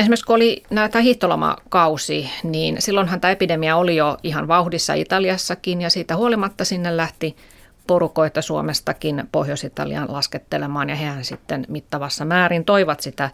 [0.00, 5.90] esimerkiksi kun oli näitä hiihtolomakausi, niin silloinhan tämä epidemia oli jo ihan vauhdissa Italiassakin ja
[5.90, 7.36] siitä huolimatta sinne lähti–
[7.86, 13.30] porukoita Suomestakin Pohjois-Italian laskettelemaan ja hehän sitten mittavassa määrin toivat sitä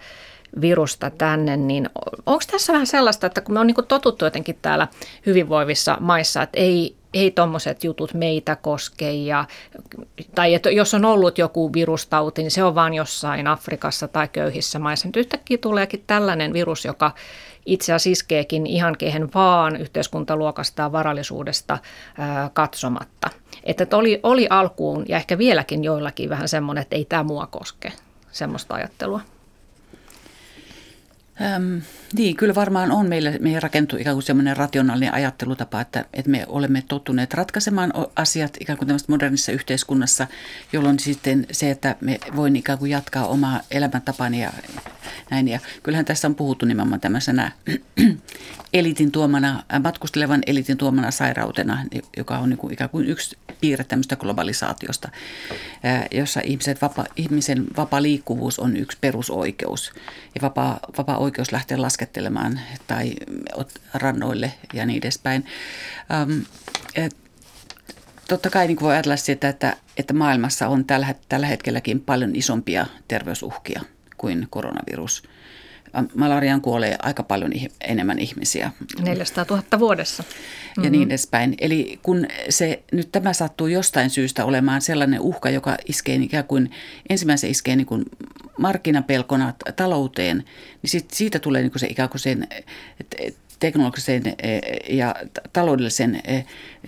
[0.60, 1.90] virusta tänne, niin
[2.26, 4.88] onko tässä vähän sellaista, että kun me on niin totuttu jotenkin täällä
[5.26, 9.44] hyvinvoivissa maissa, että ei, ei tuommoiset jutut meitä koske, ja,
[10.34, 14.78] tai että jos on ollut joku virustauti, niin se on vain jossain Afrikassa tai köyhissä
[14.78, 15.08] maissa.
[15.08, 17.12] Nyt yhtäkkiä tuleekin tällainen virus, joka
[17.66, 21.78] itse asiassa iskeekin ihan kehen vaan yhteiskuntaluokasta varallisuudesta
[22.52, 23.30] katsomatta.
[23.64, 27.92] Että oli, oli alkuun ja ehkä vieläkin joillakin vähän semmoinen, että ei tämä mua koske,
[28.30, 29.20] semmoista ajattelua.
[31.40, 31.78] Ähm,
[32.12, 36.44] niin, kyllä varmaan on meillä, meidän rakentuu ikään kuin semmoinen rationaalinen ajattelutapa, että, että me
[36.48, 40.26] olemme tottuneet ratkaisemaan asiat ikään kuin tämmöisessä modernissa yhteiskunnassa,
[40.72, 44.52] jolloin sitten se, että me voin ikään kuin jatkaa omaa elämäntapani ja
[45.30, 45.48] näin.
[45.48, 47.52] Ja kyllähän tässä on puhuttu nimenomaan tämmöisenä
[48.72, 51.84] elitin tuomana, matkustelevan elitin tuomana sairautena,
[52.16, 55.08] joka on niin kuin ikään kuin yksi piirre tämmöistä globalisaatiosta,
[56.10, 59.92] jossa ihmiset vapa, ihmisen vapaa liikkuvuus on yksi perusoikeus
[60.34, 63.14] ja vapaa, vapaa oikeus lähteä laskettelemaan tai
[63.94, 65.46] rannoille ja niin edespäin.
[66.22, 66.44] Um,
[66.94, 67.16] et,
[68.28, 72.86] totta kai niin voi ajatella sitä, että, että maailmassa on tällä, tällä hetkelläkin paljon isompia
[73.08, 73.82] terveysuhkia
[74.16, 75.22] kuin koronavirus–
[76.14, 78.70] malariaan kuolee aika paljon enemmän ihmisiä.
[79.02, 80.24] 400 000 vuodessa.
[80.82, 81.54] Ja niin edespäin.
[81.60, 86.70] Eli kun se, nyt tämä sattuu jostain syystä olemaan sellainen uhka, joka iskee ikään kuin,
[87.10, 88.04] ensimmäisen iskee niin kuin
[88.58, 90.44] markkinapelkona talouteen,
[90.82, 92.48] niin sit, siitä tulee niin kuin se ikään kuin sen,
[93.60, 95.14] teknologisen eh, ja
[95.52, 96.46] taloudellisen eh,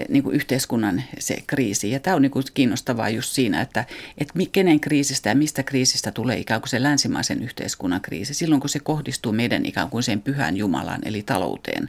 [0.08, 1.90] niin kuin yhteiskunnan se kriisi.
[1.90, 3.84] Ja tämä on niin kuin kiinnostavaa just siinä, että,
[4.18, 8.34] että kenen kriisistä ja mistä kriisistä tulee ikään kuin se länsimaisen yhteiskunnan kriisi.
[8.34, 11.88] Silloin kun se kohdistuu meidän ikään kuin sen pyhän Jumalan eli talouteen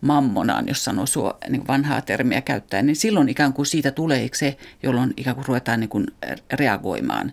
[0.00, 4.56] mammonaan, jos sanoo suo, niin vanhaa termiä käyttäen, niin silloin ikään kuin siitä tulee se,
[4.82, 6.06] jolloin ikään kuin ruvetaan niin kuin
[6.52, 7.32] reagoimaan.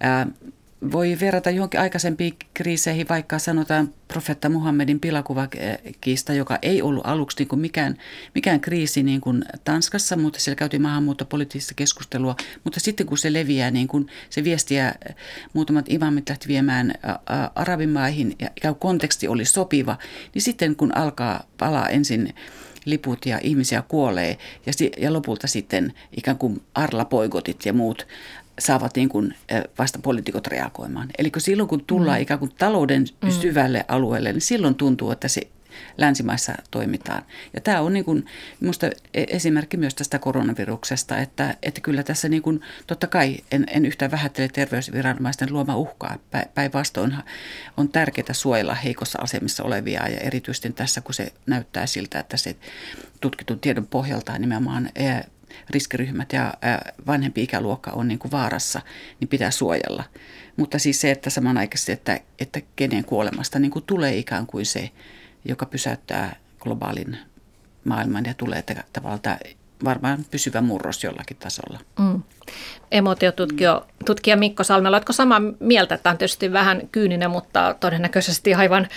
[0.00, 0.26] Ää,
[0.92, 7.48] voi verrata johonkin aikaisempiin kriiseihin, vaikka sanotaan profetta Muhammedin pilakuvakiista, joka ei ollut aluksi niin
[7.48, 7.96] kuin mikään,
[8.34, 12.36] mikään kriisi niin kuin Tanskassa, mutta siellä käytiin maahanmuuttopoliittista keskustelua.
[12.64, 14.94] Mutta sitten kun se leviää, niin kuin se viestiä
[15.52, 16.94] muutamat imamit lähti viemään
[17.54, 19.98] arabimaihin ja ikään kuin konteksti oli sopiva,
[20.34, 22.34] niin sitten kun alkaa palaa ensin
[22.84, 28.06] liput ja ihmisiä kuolee ja, ja lopulta sitten ikään kuin Arla Poigotit ja muut
[28.58, 29.34] saavat niin kuin
[29.78, 31.08] vasta poliitikot reagoimaan.
[31.18, 32.22] Eli kun silloin kun tullaan mm.
[32.22, 33.30] ikään kuin talouden mm.
[33.30, 35.42] syvälle alueelle, niin silloin tuntuu, että se
[35.98, 37.22] länsimaissa toimitaan.
[37.54, 38.26] Ja tämä on niin kuin,
[38.60, 43.66] minusta e, esimerkki myös tästä koronaviruksesta, että, että kyllä tässä niin kuin, totta kai en,
[43.68, 46.16] en yhtään vähättele terveysviranomaisten luoma uhkaa.
[46.54, 47.16] Päinvastoin
[47.76, 52.56] on tärkeää suojella heikossa asemissa olevia ja erityisesti tässä, kun se näyttää siltä, että se
[53.20, 54.90] tutkitun tiedon pohjalta nimenomaan
[55.70, 56.54] riskiryhmät ja
[57.06, 58.80] vanhempi ikäluokka on niin kuin vaarassa,
[59.20, 60.04] niin pitää suojella.
[60.56, 64.90] Mutta siis se, että samanaikaisesti, että, että kenen kuolemasta niin kuin tulee ikään kuin se,
[65.44, 67.18] joka pysäyttää globaalin
[67.84, 69.38] maailman ja tulee tavallaan
[69.84, 71.80] varmaan pysyvä murros jollakin tasolla.
[71.98, 72.22] Mm.
[72.90, 75.98] Emotiotutkija Mikko Salmela, oletko samaa mieltä?
[75.98, 78.88] Tämä on tietysti vähän kyyninen, mutta todennäköisesti aivan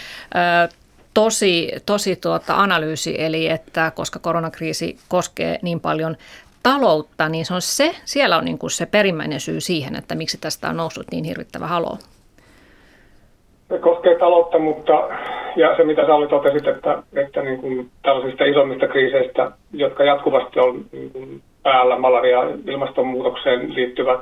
[0.67, 0.73] ö,
[1.13, 6.17] tosi, tosi tuota analyysi, eli että koska koronakriisi koskee niin paljon
[6.63, 10.37] taloutta, niin se on se, siellä on niin kuin se perimmäinen syy siihen, että miksi
[10.41, 11.97] tästä on noussut niin hirvittävä halo.
[13.69, 14.93] Se koskee taloutta, mutta
[15.55, 20.85] ja se mitä Salli totesit, että, että niin kuin tällaisista isommista kriiseistä, jotka jatkuvasti on
[20.91, 24.19] niin kuin päällä, malaria, ilmastonmuutokseen liittyvät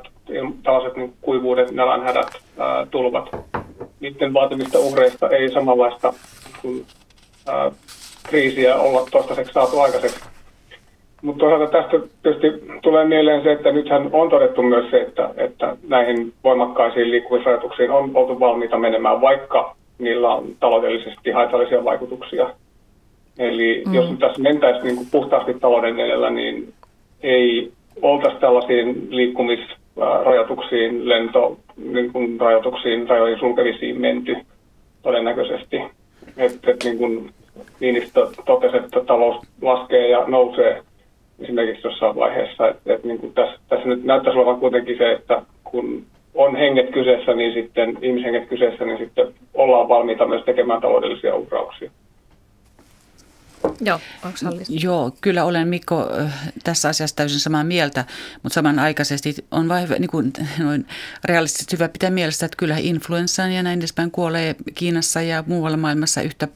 [0.62, 3.28] tällaiset niin kuivuudet, nälänhädät, ää, tulvat,
[4.00, 6.12] niiden vaatimista uhreista ei samanlaista
[6.62, 6.86] kuin,
[7.46, 7.70] ää,
[8.28, 10.29] kriisiä olla toistaiseksi saatu aikaiseksi.
[11.22, 15.76] Mutta toisaalta tästä tietysti tulee mieleen se, että nythän on todettu myös se, että, että
[15.88, 22.50] näihin voimakkaisiin liikkumisrajoituksiin on oltu valmiita menemään, vaikka niillä on taloudellisesti haitallisia vaikutuksia.
[23.38, 23.94] Eli mm.
[23.94, 26.72] jos nyt tässä mentäisiin niin kuin puhtaasti talouden edellä, niin
[27.22, 34.36] ei oltaisi tällaisiin liikkumisrajoituksiin, lentorajoituksiin, rajoihin sulkevisiin menty
[35.02, 35.80] todennäköisesti.
[36.36, 37.30] Että et niin kuin
[37.80, 40.82] Niinistö totesi, että talous laskee ja nousee
[41.40, 42.68] esimerkiksi jossain vaiheessa.
[42.68, 46.02] Että, että niin kuin tässä, tässä nyt näyttäisi olevan kuitenkin se, että kun
[46.34, 51.90] on henget kyseessä, niin sitten ihmishenget kyseessä, niin sitten ollaan valmiita myös tekemään taloudellisia uhrauksia.
[53.80, 54.00] Joo,
[54.68, 56.08] Joo, kyllä olen Mikko
[56.64, 58.04] tässä asiassa täysin samaa mieltä,
[58.42, 60.86] mutta samanaikaisesti on vain niin kuin, noin
[61.24, 66.22] realistisesti hyvä pitää mielessä, että kyllä influenssaan ja näin edespäin kuolee Kiinassa ja muualla maailmassa
[66.22, 66.48] yhtä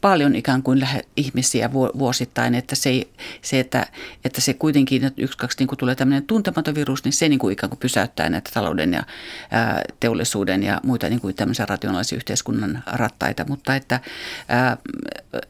[0.00, 3.06] paljon ikään kuin lähe ihmisiä vuosittain, että se,
[3.42, 3.86] se että,
[4.24, 7.38] että se kuitenkin että yksi, kaksi niin kuin tulee tämmöinen tuntematon virus, niin se niin
[7.38, 9.02] kuin ikään kuin pysäyttää näitä talouden ja
[9.50, 14.00] ää, teollisuuden ja muita niin kuin tämmöisiä rationaalisia yhteiskunnan rattaita, mutta että
[14.48, 14.76] ää,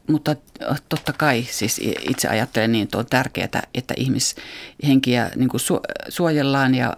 [0.07, 0.35] mutta
[1.01, 5.61] totta kai siis itse ajattelen niin, että on tärkeää, että ihmishenkiä niin kuin
[6.09, 6.95] suojellaan ja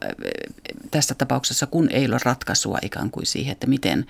[0.92, 4.06] tässä tapauksessa kun ei ole ratkaisua ikään kuin siihen, että miten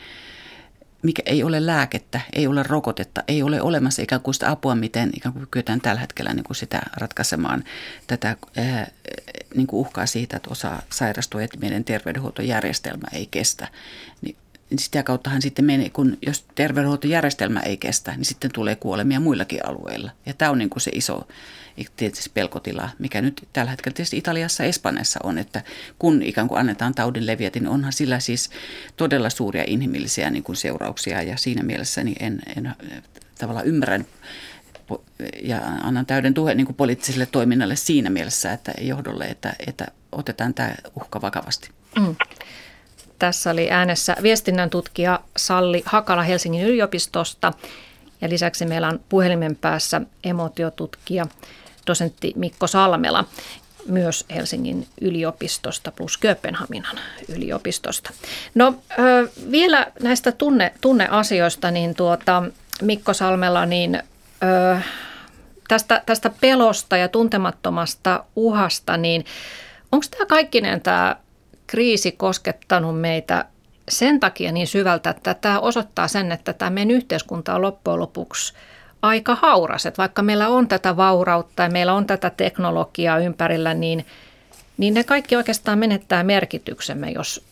[1.02, 5.10] mikä ei ole lääkettä, ei ole rokotetta, ei ole olemassa ikään kuin sitä apua, miten
[5.16, 7.64] ikään kuin kyetään tällä hetkellä niin kuin sitä ratkaisemaan
[8.08, 8.88] tätä ää,
[9.56, 13.68] niin kuin uhkaa siitä, että osa sairastuu, että meidän terveydenhuoltojärjestelmä ei kestä.
[14.22, 14.36] Niin
[14.74, 19.66] niin sitä kauttahan sitten menee, kun jos terveydenhuoltojärjestelmä ei kestä, niin sitten tulee kuolemia muillakin
[19.68, 20.12] alueilla.
[20.26, 21.28] Ja tämä on niin kuin se iso
[21.98, 25.64] tietysti pelkotila, mikä nyt tällä hetkellä tietysti Italiassa ja Espanjassa on, että
[26.00, 28.50] kun ikään kuin annetaan taudin leviätä, niin onhan sillä siis
[28.98, 32.76] todella suuria inhimillisiä niin kuin seurauksia ja siinä mielessä niin en, en
[33.40, 34.06] tavallaan ymmärrän
[35.44, 40.76] ja annan täyden tuen niin poliittiselle toiminnalle siinä mielessä, että johdolle, että, että otetaan tämä
[40.96, 41.70] uhka vakavasti.
[42.00, 42.16] Mm.
[43.24, 47.54] Tässä oli äänessä viestinnän tutkija Salli Hakala Helsingin yliopistosta
[48.22, 51.26] ja lisäksi meillä on puhelimen päässä emotiotutkija
[51.88, 53.26] dosentti Mikko Salmela
[53.86, 58.10] myös Helsingin yliopistosta plus Kööpenhaminan yliopistosta.
[58.56, 58.76] No
[59.52, 62.44] vielä näistä tunne, tunneasioista, niin tuota,
[62.82, 64.04] Mikko Salmela, niin
[65.68, 69.26] tästä, tästä pelosta ja tuntemattomasta uhasta, niin
[69.92, 71.23] onko tämä kaikkinen tämä
[71.74, 73.46] kriisi koskettanut meitä
[73.90, 78.54] sen takia niin syvältä, että tämä osoittaa sen, että tämä meidän yhteiskunta on loppujen lopuksi
[79.02, 79.86] aika hauras.
[79.86, 84.06] Että vaikka meillä on tätä vaurautta ja meillä on tätä teknologiaa ympärillä, niin,
[84.78, 87.46] niin ne kaikki oikeastaan menettää merkityksemme, jos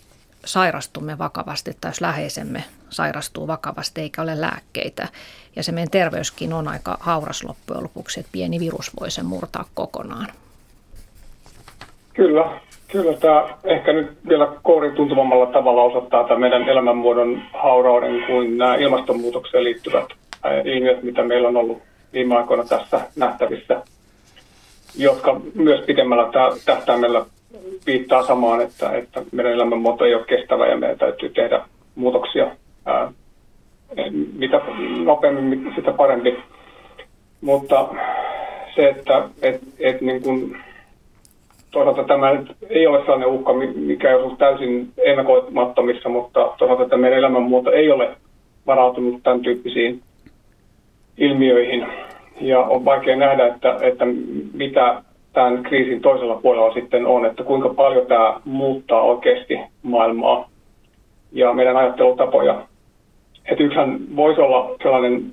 [0.46, 5.08] sairastumme vakavasti tai jos läheisemme sairastuu vakavasti eikä ole lääkkeitä.
[5.56, 9.66] Ja se meidän terveyskin on aika hauras loppujen lopuksi, että pieni virus voi sen murtaa
[9.74, 10.28] kokonaan.
[12.14, 18.58] Kyllä, Kyllä tämä ehkä nyt vielä kourin tuntuvammalla tavalla osoittaa tämän meidän elämänmuodon haurauden kuin
[18.58, 20.06] nämä ilmastonmuutokseen liittyvät
[20.66, 21.82] ilmiöt, mitä meillä on ollut
[22.14, 23.82] viime aikoina tässä nähtävissä,
[24.98, 26.30] jotka myös pidemmällä
[26.66, 27.26] tähtäimellä
[27.86, 31.62] viittaa samaan, että, että meidän elämänmuoto ei ole kestävä ja meidän täytyy tehdä
[31.96, 32.48] muutoksia.
[34.38, 34.62] Mitä
[35.04, 36.40] nopeammin, sitä parempi.
[37.42, 37.88] Mutta
[38.76, 40.58] se, että et, et niin kuin
[41.72, 42.32] toisaalta tämä
[42.70, 48.16] ei ole sellainen uhka, mikä ole täysin ennakoimattomissa, mutta toisaalta tämä meidän elämänmuoto ei ole
[48.68, 50.02] varautunut tämän tyyppisiin
[51.18, 51.88] ilmiöihin.
[52.42, 54.06] Ja on vaikea nähdä, että, että
[54.54, 55.02] mitä
[55.34, 60.50] tämän kriisin toisella puolella sitten on, että kuinka paljon tämä muuttaa oikeasti maailmaa
[61.32, 62.62] ja meidän ajattelutapoja.
[63.46, 65.24] Että yksihän voisi olla sellainen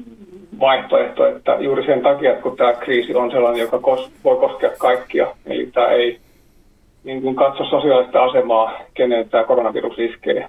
[0.60, 4.70] vaihtoehto, että juuri sen takia, että kun tämä kriisi on sellainen, joka kos, voi koskea
[4.78, 6.18] kaikkia, eli tämä ei
[7.08, 10.48] niin kuin katso sosiaalista asemaa, kenen tämä koronavirus iskee.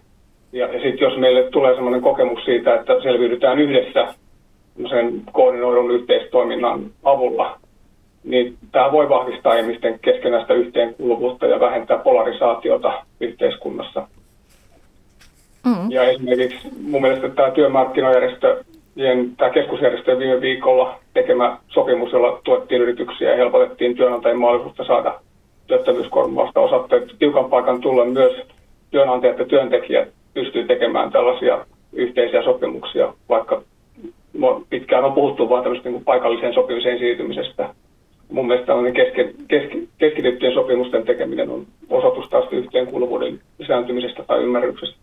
[0.52, 4.13] Ja, ja sitten jos meille tulee sellainen kokemus siitä, että selviydytään yhdessä
[4.89, 7.60] sen koordinoidun yhteistoiminnan avulla,
[8.24, 14.08] niin tämä voi vahvistaa ihmisten keskenäistä yhteenkuuluvuutta ja vähentää polarisaatiota yhteiskunnassa.
[15.65, 15.91] Mm.
[15.91, 18.63] Ja esimerkiksi mun mielestä tämä työmarkkinajärjestö
[19.38, 25.19] tämä keskusjärjestö viime viikolla tekemä sopimus, jolla tuettiin yrityksiä ja helpotettiin työnantajien mahdollisuutta saada
[25.69, 28.34] työttömyyskorvausta että tiukan paikan tulla myös
[28.91, 33.62] työnantajat ja työntekijät pystyy tekemään tällaisia yhteisiä sopimuksia, vaikka
[34.69, 37.69] pitkään on puhuttu vain tämmöistä niin paikalliseen sopimiseen siirtymisestä.
[38.32, 44.97] Mun mielestä tällainen keske, keske, keskitettyjen sopimusten tekeminen on osoitus taas yhteenkuuluvuuden lisääntymisestä tai ymmärryksestä.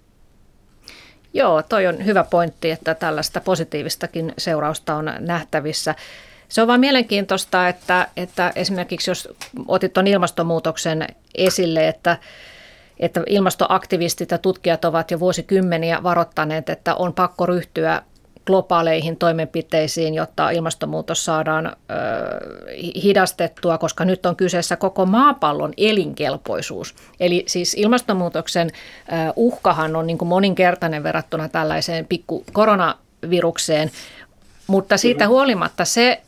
[1.35, 5.95] Joo, toi on hyvä pointti, että tällaista positiivistakin seurausta on nähtävissä.
[6.49, 9.29] Se on vain mielenkiintoista, että, että esimerkiksi jos
[9.69, 12.17] otit tuon ilmastonmuutoksen esille, että,
[13.01, 18.03] että ilmastoaktivistit ja tutkijat ovat jo vuosikymmeniä varoittaneet, että on pakko ryhtyä
[18.47, 21.73] globaaleihin toimenpiteisiin, jotta ilmastonmuutos saadaan ö,
[23.03, 26.95] hidastettua, koska nyt on kyseessä koko maapallon elinkelpoisuus.
[27.21, 33.91] Eli siis ilmastonmuutoksen ö, uhkahan on niin kuin moninkertainen verrattuna tällaiseen pikku koronavirukseen,
[34.67, 36.23] mutta siitä huolimatta se,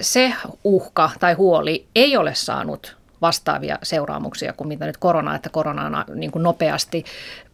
[0.00, 0.32] se
[0.64, 6.04] uhka tai huoli ei ole saanut vastaavia seuraamuksia kuin mitä nyt korona, että korona on
[6.14, 7.04] niin kuin nopeasti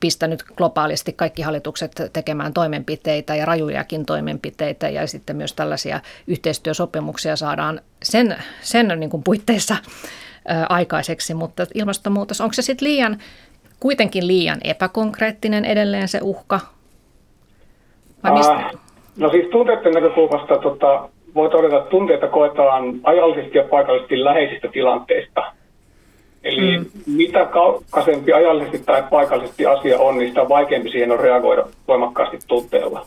[0.00, 7.80] pistänyt globaalisti kaikki hallitukset tekemään toimenpiteitä ja rajujakin toimenpiteitä ja sitten myös tällaisia yhteistyösopimuksia saadaan
[8.02, 9.76] sen, sen niin kuin puitteissa
[10.68, 13.18] aikaiseksi, mutta ilmastonmuutos, onko se sitten liian,
[13.80, 16.60] kuitenkin liian epäkonkreettinen edelleen se uhka?
[18.22, 18.52] Vai mistä?
[18.52, 18.70] Äh,
[19.16, 25.52] no siis tunteiden näkökulmasta tota, voi todeta, että tunteita koetaan ajallisesti ja paikallisesti läheisistä tilanteista.
[26.44, 26.86] Eli mm.
[27.06, 33.06] mitä kaukaisempi ajallisesti tai paikallisesti asia on, niin sitä vaikeampi siihen on reagoida voimakkaasti tunteella.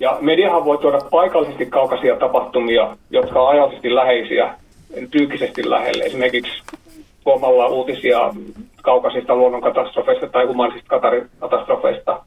[0.00, 4.54] Ja mediahan voi tuoda paikallisesti kaukaisia tapahtumia, jotka on ajallisesti läheisiä,
[5.10, 6.04] tyykisesti lähelle.
[6.04, 6.62] Esimerkiksi
[7.24, 8.34] tuomalla uutisia
[8.82, 11.00] kaukaisista luonnonkatastrofeista tai humanisista
[11.40, 12.22] katastrofeista,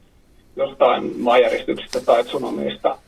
[0.56, 2.98] jostain maanjäristyksistä tai tsunameista.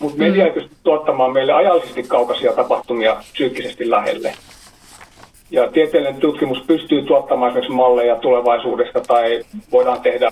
[0.00, 4.34] Mutta media ei pysty tuottamaan meille ajallisesti kaukaisia tapahtumia psyykkisesti lähelle.
[5.50, 10.30] Ja tieteellinen tutkimus pystyy tuottamaan esimerkiksi malleja tulevaisuudesta tai voidaan tehdä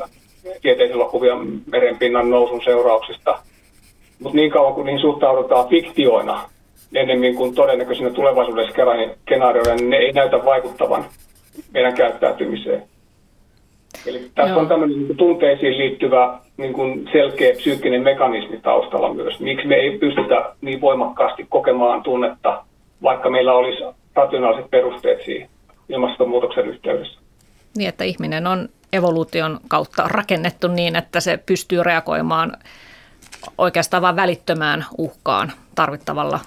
[0.62, 3.38] tieteiselokuvia merenpinnan nousun seurauksista.
[4.18, 6.50] Mutta niin kauan kuin niin suhtaudutaan fiktioina
[6.94, 8.68] ennemmin kuin todennäköisenä tulevaisuuden
[9.20, 11.04] skenaarioina, niin ne ei näytä vaikuttavan
[11.72, 12.82] meidän käyttäytymiseen.
[14.06, 14.60] Eli tässä Joo.
[14.60, 19.40] on tämmöinen tunteisiin liittyvä niin kuin selkeä psyykkinen mekanismi taustalla myös.
[19.40, 22.64] Miksi me ei pystytä niin voimakkaasti kokemaan tunnetta,
[23.02, 25.48] vaikka meillä olisi rationaaliset perusteet siihen
[25.88, 27.20] ilmastonmuutoksen yhteydessä.
[27.76, 32.56] Niin, että ihminen on evoluution kautta rakennettu niin, että se pystyy reagoimaan
[33.58, 36.40] oikeastaan vain välittömään uhkaan tarvittavalla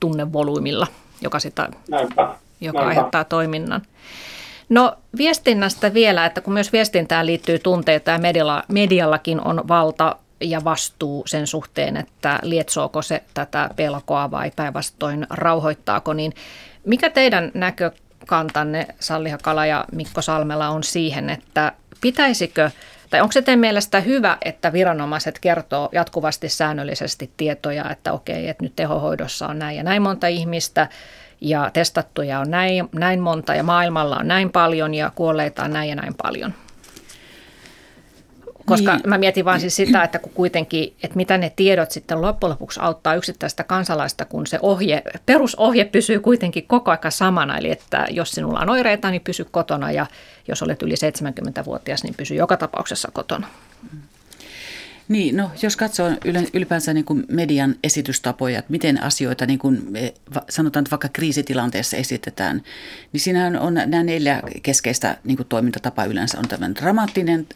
[0.00, 0.86] tunnevolyymilla,
[1.20, 2.28] joka, sitä, Näinpä.
[2.60, 2.88] joka Näinpä.
[2.88, 3.82] aiheuttaa toiminnan.
[4.68, 10.64] No viestinnästä vielä, että kun myös viestintään liittyy tunteita ja medialla, mediallakin on valta ja
[10.64, 16.32] vastuu sen suhteen, että lietsooko se tätä pelkoa vai päinvastoin rauhoittaako, niin
[16.86, 22.70] mikä teidän näkökantanne Salli Hakala ja Mikko Salmela on siihen, että pitäisikö
[23.12, 28.64] tai onko se teidän mielestä hyvä, että viranomaiset kertoo jatkuvasti säännöllisesti tietoja, että okei, että
[28.64, 30.88] nyt tehohoidossa on näin ja näin monta ihmistä
[31.42, 35.88] ja testattuja on näin, näin monta ja maailmalla on näin paljon ja kuolleita on näin
[35.88, 36.54] ja näin paljon?
[38.66, 39.08] Koska niin.
[39.08, 42.80] mä mietin vaan siis sitä, että kun kuitenkin, että mitä ne tiedot sitten loppujen lopuksi
[42.82, 47.58] auttaa yksittäistä kansalaista, kun se ohje, perusohje pysyy kuitenkin koko aika samana.
[47.58, 50.06] Eli että jos sinulla on oireita, niin pysy kotona ja
[50.48, 53.46] jos olet yli 70-vuotias, niin pysy joka tapauksessa kotona.
[55.08, 56.10] Niin, no jos katsoo
[56.54, 59.92] ylipäänsä niin kuin median esitystapoja, että miten asioita niin kuin
[60.48, 62.62] sanotaan, että vaikka kriisitilanteessa esitetään,
[63.12, 66.38] niin siinähän on nämä neljä keskeistä niin kuin toimintatapaa yleensä.
[66.38, 67.46] On tämmöinen dramaattinen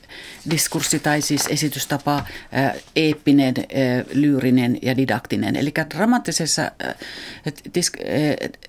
[0.51, 2.25] diskurssi tai siis esitystapa,
[2.97, 3.55] eeppinen,
[4.13, 5.57] lyyrinen ja didaktinen.
[5.57, 6.71] Eli dramaattisessa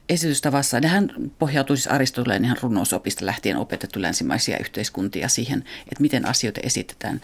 [0.10, 1.10] esitystavassa, nehän
[1.40, 7.22] pohjautuu siis Aristoteleen ihan runousopista lähtien opetettu länsimaisia yhteiskuntia siihen, että miten asioita esitetään.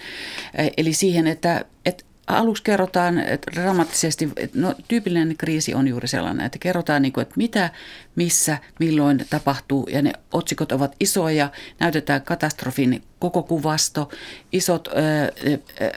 [0.78, 1.43] Eli siihen, että
[1.86, 7.14] että aluksi kerrotaan että dramaattisesti, että no, tyypillinen kriisi on juuri sellainen, että kerrotaan, niin
[7.14, 7.70] kuin, että mitä,
[8.16, 14.10] missä, milloin tapahtuu ja ne otsikot ovat isoja, näytetään katastrofin koko kuvasto,
[14.52, 15.91] isot äh, äh,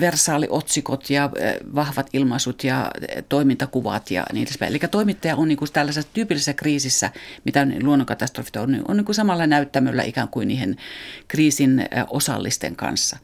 [0.00, 1.30] versaaliotsikot ja
[1.74, 2.90] vahvat ilmaisut ja
[3.28, 4.70] toimintakuvat ja niin edespäin.
[4.70, 7.10] Eli toimittaja on niin kuin tällaisessa tyypillisessä kriisissä,
[7.44, 10.76] mitä luonnonkatastrofit on, on niin kuin samalla näyttämöllä ikään kuin niihin
[11.28, 13.18] kriisin osallisten kanssa.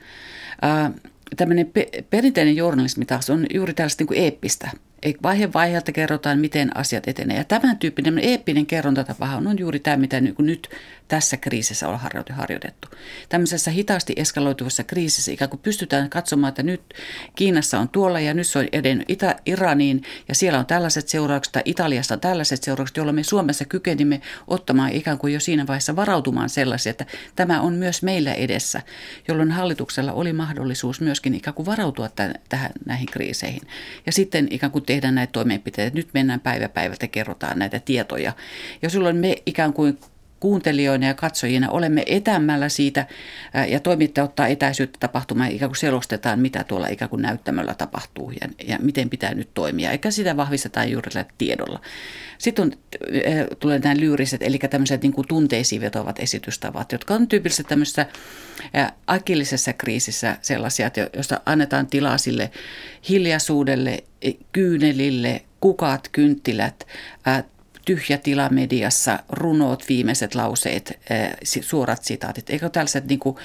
[0.64, 0.92] Äh,
[1.36, 4.70] tämmöinen pe- perinteinen journalismi taas on juuri tällaista niin kuin eeppistä
[5.22, 7.36] vaihe vaiheelta kerrotaan, miten asiat etenee.
[7.36, 10.68] Ja tämän tyyppinen eeppinen kerrontatapahan on juuri tämä, mitä nyt
[11.09, 11.99] tässä kriisissä on
[12.30, 12.88] harjoitettu.
[13.28, 16.80] Tämmöisessä hitaasti eskaloituvassa kriisissä ikään kuin pystytään katsomaan, että nyt
[17.36, 21.53] Kiinassa on tuolla ja nyt se on edennyt Itä- Iraniin ja siellä on tällaiset seuraukset
[21.53, 25.96] tai Italiassa on tällaiset seuraukset, joilla me Suomessa kykenimme ottamaan ikään kuin jo siinä vaiheessa
[25.96, 28.82] varautumaan sellaisia, että tämä on myös meillä edessä,
[29.28, 32.09] jolloin hallituksella oli mahdollisuus myöskin ikään kuin varautua
[32.49, 33.62] tähän näihin kriiseihin.
[34.07, 35.97] Ja sitten ikään kuin tehdä näitä toimenpiteitä.
[35.97, 38.32] Nyt mennään päivä päivältä kerrotaan näitä tietoja.
[38.82, 39.99] Ja silloin me ikään kuin
[40.41, 43.07] kuuntelijoina ja katsojina olemme etämällä siitä
[43.68, 48.30] ja toimittaja ottaa etäisyyttä tapahtumaan ja ikään kuin selostetaan, mitä tuolla ikään kuin näyttämöllä tapahtuu
[48.30, 49.91] ja, ja miten pitää nyt toimia.
[49.91, 51.80] Eikä sitä vahvistetaan juuri tiedolla.
[52.39, 52.72] Sitten on,
[53.61, 58.07] tulee nämä lyyriset, eli tämmöiset niin kuin tunteisiin vetovat esitystavat, jotka on tyypillisesti tämmöisessä
[59.07, 62.51] akillisessa kriisissä sellaisia, joista annetaan tilaa sille
[63.09, 64.05] hiljaisuudelle,
[64.53, 66.86] kyynelille, kukat, kynttilät,
[67.89, 70.99] tyhjä tila mediassa, runoot, viimeiset lauseet,
[71.45, 72.51] suorat sitaatit.
[72.51, 73.36] Eikö tällaiset, niin kuin,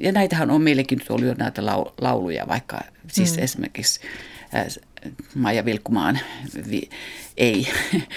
[0.00, 1.66] ja näitähän on meillekin nyt ollut jo näitä
[2.00, 3.42] lauluja, vaikka siis mm.
[3.42, 4.00] esimerkiksi
[5.34, 6.18] Maija Vilkkumaan
[6.70, 6.88] vi,
[7.36, 7.68] ei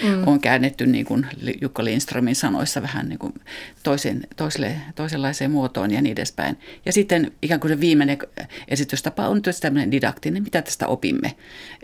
[0.02, 0.28] mm.
[0.28, 1.26] on käännetty niin kuin
[1.60, 3.34] Jukka Lindströmin sanoissa vähän niin kuin
[3.82, 6.58] toisen, toiselle, toisenlaiseen muotoon ja niin edespäin.
[6.86, 8.18] Ja sitten ikään kuin se viimeinen
[8.68, 11.34] esitystapa on tämmöinen didaktinen, mitä tästä opimme.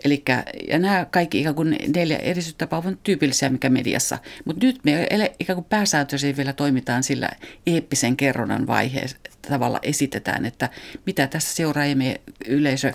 [0.03, 4.17] Elikkä, ja nämä kaikki ikään kuin neljä esitystapaa on tyypillisiä mikä mediassa.
[4.45, 5.07] Mutta nyt me
[5.39, 7.29] ikään kuin pääsääntöisesti vielä toimitaan sillä
[7.67, 9.17] eeppisen kerronnan vaiheessa
[9.49, 10.69] tavalla esitetään, että
[11.05, 12.93] mitä tässä seuraa ja me yleisö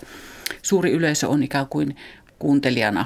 [0.62, 1.96] suuri yleisö on ikään kuin
[2.40, 3.04] kuuntelijana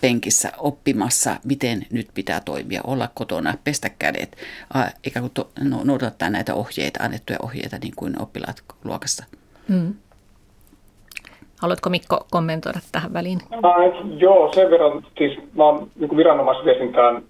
[0.00, 4.36] penkissä oppimassa, miten nyt pitää toimia, olla kotona, pestä kädet,
[5.06, 9.24] ikään kuin to, no, noudattaa näitä ohjeita, annettuja ohjeita niin kuin oppilaat luokassa.
[9.68, 9.94] Mm.
[11.62, 13.40] Haluatko Mikko kommentoida tähän väliin?
[13.52, 17.22] Äh, joo, sen verran, siis mä oon niin viranomaisviestintään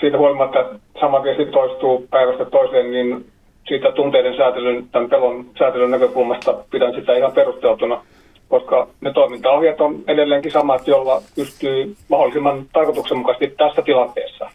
[0.00, 3.26] siitä huolimatta, että sama viesti toistuu päivästä toiseen, niin
[3.68, 8.02] siitä tunteiden säätelyn, tämän pelon säätelyn näkökulmasta pidän sitä ihan perusteltuna–
[8.48, 14.50] koska ne toimintaohjeet on edelleenkin samat, jolla pystyy mahdollisimman tarkoituksenmukaisesti tässä tilanteessa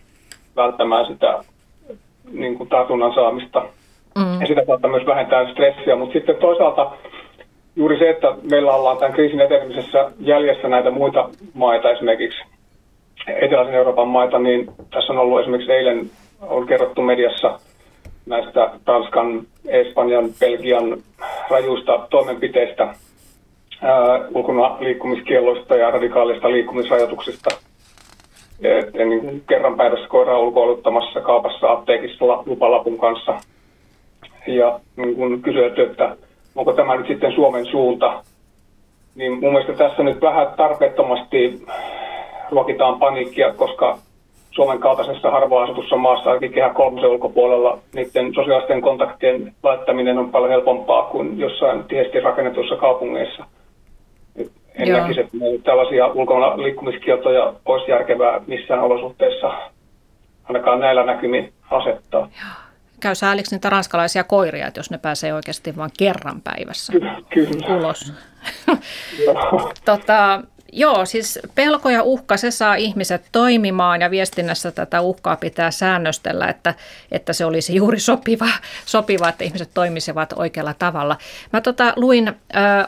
[0.55, 1.43] välttämään sitä
[2.31, 3.59] niin kuin tartunnan saamista
[4.15, 4.41] mm.
[4.41, 5.95] ja sitä kautta myös vähentää stressiä.
[5.95, 6.91] Mutta sitten toisaalta
[7.75, 12.39] juuri se, että meillä ollaan tämän kriisin etenemisessä jäljessä näitä muita maita, esimerkiksi
[13.27, 16.09] eteläisen Euroopan maita, niin tässä on ollut esimerkiksi eilen
[16.41, 17.59] on kerrottu mediassa
[18.25, 20.97] näistä Tanskan, Espanjan, Belgian
[21.49, 22.87] rajuista toimenpiteistä–
[24.34, 27.49] ulkona liikkumiskielloista ja radikaalista liikkumisrajoituksista.
[28.63, 33.34] Et, niin kerran päivässä koiraa ulkoiluttamassa kaupassa apteekissa lupalapun kanssa.
[34.47, 36.15] Ja niin kuin kysytty, että
[36.55, 38.23] onko tämä nyt sitten Suomen suunta,
[39.15, 41.65] niin mun mielestä tässä nyt vähän tarpeettomasti
[42.51, 43.97] ruokitaan paniikkia, koska
[44.51, 50.51] Suomen kaltaisessa harvaan asutussa maassa, ainakin kehä kolmosen ulkopuolella, niiden sosiaalisten kontaktien laittaminen on paljon
[50.51, 53.45] helpompaa kuin jossain tiesti rakennetussa kaupungeissa–
[54.80, 55.01] en Joo.
[55.01, 59.51] näkisi, että tällaisia ulkona liikkumiskieltoja olisi järkevää missään olosuhteissa
[60.43, 62.19] ainakaan näillä näkymin asettaa.
[62.19, 62.69] Joo.
[62.99, 67.77] Käy sääliksi niitä ranskalaisia koiria, että jos ne pääsee oikeasti vain kerran päivässä Kyllä.
[67.77, 68.13] ulos.
[69.86, 70.41] tota,
[70.74, 76.47] Joo, siis pelko ja uhka, se saa ihmiset toimimaan ja viestinnässä tätä uhkaa pitää säännöstellä,
[76.47, 76.74] että,
[77.11, 78.49] että se olisi juuri sopiva,
[78.86, 81.17] sopiva, että ihmiset toimisivat oikealla tavalla.
[81.53, 82.34] Mä tota, luin ä,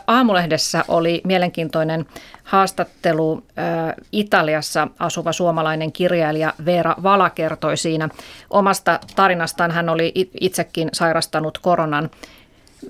[0.08, 2.06] Aamulehdessä oli mielenkiintoinen
[2.44, 8.10] haastattelu ä, Italiassa asuva suomalainen kirjailija Veera Vala kertoi siinä
[8.50, 9.72] omasta tarinastaan.
[9.72, 10.12] Hän oli
[10.42, 12.10] itsekin sairastanut koronan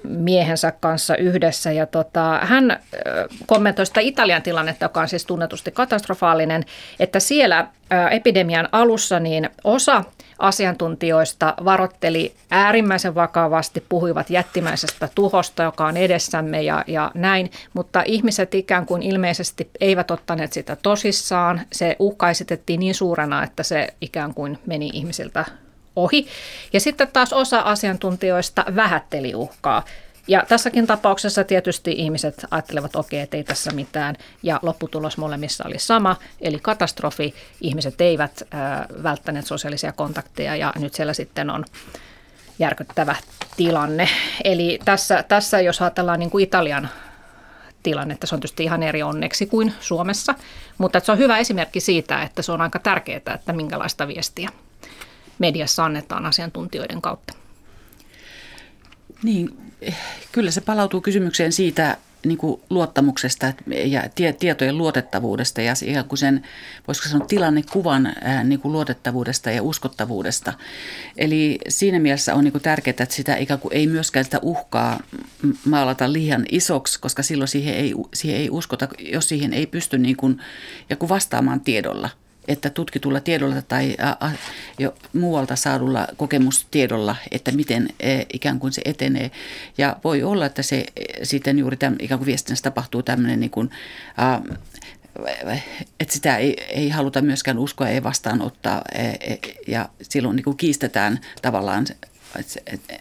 [0.04, 1.72] miehensä kanssa yhdessä.
[1.72, 2.80] Ja tota, hän
[3.48, 6.66] kommentoi sitä Italian tilannetta, joka on siis tunnetusti katastrofaalinen,
[7.00, 7.68] että siellä
[8.12, 10.04] epidemian alussa niin osa
[10.40, 18.56] asiantuntijoista varotteli äärimmäisen vakavasti, puhuivat jättimäisestä tuhosta, joka on edessämme ja, ja näin, mutta ihmiset
[18.56, 21.62] ikään kuin ilmeisesti eivät ottaneet sitä tosissaan.
[21.72, 25.46] Se uhka esitettiin niin suurena, että se ikään kuin meni ihmisiltä
[25.96, 26.28] ohi.
[26.74, 29.86] Ja sitten taas osa asiantuntijoista vähätteli uhkaa.
[30.28, 35.64] Ja tässäkin tapauksessa tietysti ihmiset ajattelevat, okei, okay, että ei tässä mitään, ja lopputulos molemmissa
[35.68, 37.34] oli sama, eli katastrofi.
[37.62, 38.60] Ihmiset eivät äh,
[39.04, 41.66] välttäneet sosiaalisia kontakteja, ja nyt siellä sitten on
[42.60, 43.16] järkyttävä
[43.58, 44.10] tilanne.
[44.44, 46.90] Eli tässä, tässä jos ajatellaan niin kuin Italian
[47.84, 50.36] tilannetta, se on tietysti ihan eri onneksi kuin Suomessa,
[50.78, 54.50] mutta se on hyvä esimerkki siitä, että se on aika tärkeää, että minkälaista viestiä
[55.42, 57.34] mediassa annetaan asiantuntijoiden kautta.
[59.24, 59.50] Niin,
[60.32, 63.54] kyllä se palautuu kysymykseen siitä niin kuin luottamuksesta
[63.86, 64.04] ja
[64.40, 66.44] tietojen luotettavuudesta ja ihan kuin sen,
[66.88, 70.54] voisiko sanoa, tilannekuvan niin kuin luotettavuudesta ja uskottavuudesta.
[71.18, 75.00] Eli siinä mielessä on niin kuin tärkeää, että sitä ikään kuin ei myöskään sitä uhkaa
[75.66, 80.18] maalata liian isoksi, koska silloin siihen ei, siihen ei uskota, jos siihen ei pysty niin
[80.18, 80.42] kuin,
[80.90, 82.10] ja kuin vastaamaan tiedolla–
[82.48, 83.98] että tutkitulla tiedolla tai
[84.80, 87.90] jo muualta saadulla kokemustiedolla, että miten
[88.34, 89.32] ikään kuin se etenee.
[89.78, 90.86] Ja voi olla, että se
[91.24, 93.70] sitten juuri tämän, ikään kuin viestinnässä tapahtuu tämmöinen niin kuin,
[96.00, 98.82] että sitä ei, ei haluta myöskään uskoa, ei vastaanottaa
[99.68, 101.86] ja silloin niin kuin kiistetään tavallaan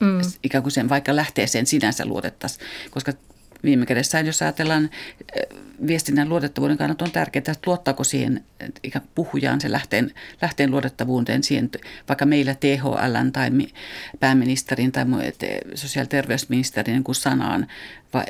[0.01, 0.21] mm.
[0.43, 3.13] ikään kuin sen vaikka lähteeseen sinänsä luotettaisiin, koska
[3.65, 4.91] viime kädessä, jos ajatellaan
[5.87, 8.45] viestinnän luotettavuuden kannalta on tärkeää, että luottaako siihen
[8.83, 11.71] ikään puhujaan se lähteen, lähteen luotettavuuteen siihen,
[12.09, 13.51] vaikka meillä THL tai
[14.21, 15.05] pääministerin tai
[15.75, 17.67] sosiaali- ja terveysministerin niin kuin sanaan,
[18.15, 18.25] vai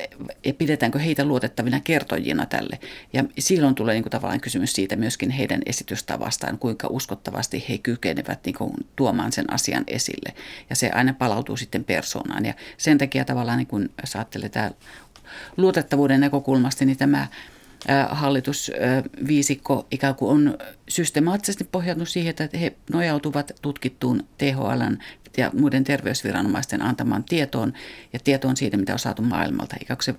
[0.44, 2.78] ja pidetäänkö heitä luotettavina kertojina tälle.
[3.12, 8.40] Ja silloin tulee niin kuin tavallaan kysymys siitä myöskin heidän esitystavastaan, kuinka uskottavasti he kykenevät
[8.44, 10.34] niin kuin tuomaan sen asian esille.
[10.70, 12.44] Ja se aina palautuu sitten persoonaan.
[12.44, 14.70] Ja sen takia tavallaan, niin kuin, jos ajattelee tämä
[15.56, 17.26] luotettavuuden näkökulmasta, niin tämä
[18.08, 20.58] hallitusviisikko ikään kuin on
[20.88, 24.82] systemaattisesti pohjautunut siihen, että he nojautuvat tutkittuun THL
[25.36, 27.72] ja muiden terveysviranomaisten antamaan tietoon
[28.12, 29.76] ja tietoon siitä, mitä on saatu maailmalta.
[30.00, 30.14] Se,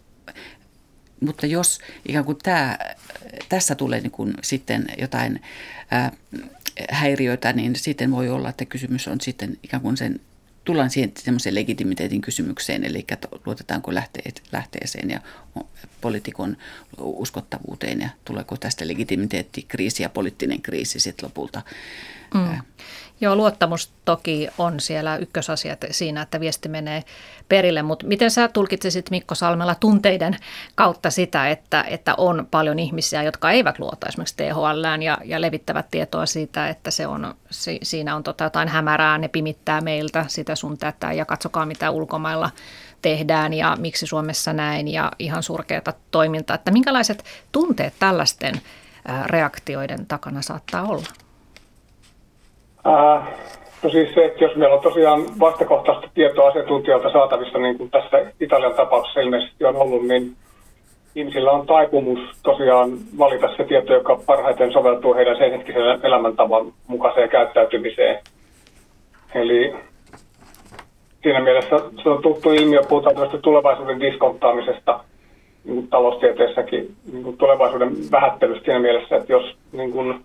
[1.19, 2.77] mutta jos ikään kuin tämä,
[3.49, 5.41] tässä tulee niin kuin sitten jotain
[6.91, 10.19] häiriöitä, niin sitten voi olla, että kysymys on sitten ikään kuin sen
[10.63, 13.05] tullaan siihen semmoiseen legitimiteetin kysymykseen, eli
[13.45, 15.19] luotetaanko lähteet, lähteeseen ja
[16.01, 16.57] poliitikon
[16.97, 21.61] uskottavuuteen ja tuleeko tästä legitimiteettikriisi ja poliittinen kriisi sitten lopulta.
[22.33, 22.61] Mm.
[23.21, 27.03] Joo, luottamus toki on siellä ykkösasiat siinä, että viesti menee
[27.49, 30.37] perille, mutta miten sä tulkitsisit Mikko Salmella tunteiden
[30.75, 35.85] kautta sitä, että, että on paljon ihmisiä, jotka eivät luota esimerkiksi THL ja, ja levittävät
[35.91, 40.55] tietoa siitä, että se on, si, siinä on tota jotain hämärää, ne pimittää meiltä sitä
[40.55, 42.51] sun tätä ja katsokaa mitä ulkomailla
[43.01, 48.61] tehdään ja miksi Suomessa näin ja ihan surkeata toimintaa, että minkälaiset tunteet tällaisten
[49.25, 51.07] reaktioiden takana saattaa olla?
[52.85, 53.27] Ää,
[53.83, 58.31] no siis se, että jos meillä on tosiaan vastakohtaista tietoa asiantuntijoilta saatavista, niin kuin tässä
[58.39, 60.35] Italian tapauksessa ilmeisesti on ollut, niin
[61.15, 67.29] ihmisillä on taipumus tosiaan valita se tieto, joka parhaiten soveltuu heidän sen hetkisen elämäntavan mukaiseen
[67.29, 68.19] käyttäytymiseen.
[69.35, 69.75] Eli
[71.23, 75.03] siinä mielessä se on tuttu ilmiö, puhutaan tästä tulevaisuuden diskontaamisesta
[75.63, 80.21] niin kuin taloustieteessäkin, niin kuin tulevaisuuden vähättelystä siinä mielessä, että jos niin kuin,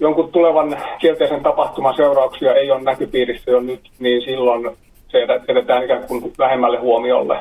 [0.00, 4.76] jonkun tulevan kielteisen tapahtuman seurauksia ei ole näkypiirissä jo nyt, niin silloin
[5.08, 5.18] se
[5.48, 7.38] jätetään ikään kuin vähemmälle huomiolle.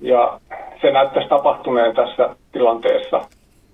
[0.00, 0.40] Ja
[0.80, 3.20] se näyttäisi tapahtuneen tässä tilanteessa.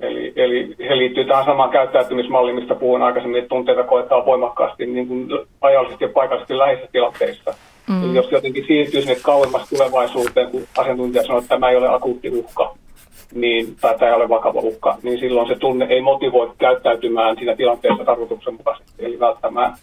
[0.00, 5.08] Eli, eli se liittyy tähän samaan käyttäytymismalliin, mistä puhuin aikaisemmin, että tunteita koetaan voimakkaasti niin
[5.08, 5.28] kuin
[5.60, 7.54] ajallisesti ja paikallisesti läheisissä tilanteissa.
[7.88, 8.04] Mm.
[8.04, 12.30] Eli jos jotenkin siirtyy sinne kauemmas tulevaisuuteen, kun asiantuntija sanoo, että tämä ei ole akuutti
[12.30, 12.74] uhka,
[13.40, 17.56] niin, tai tämä ei ole vakava uhka, niin silloin se tunne ei motivoi käyttäytymään siinä
[17.56, 19.74] tilanteessa tarkoituksenmukaisesti, eli välttämään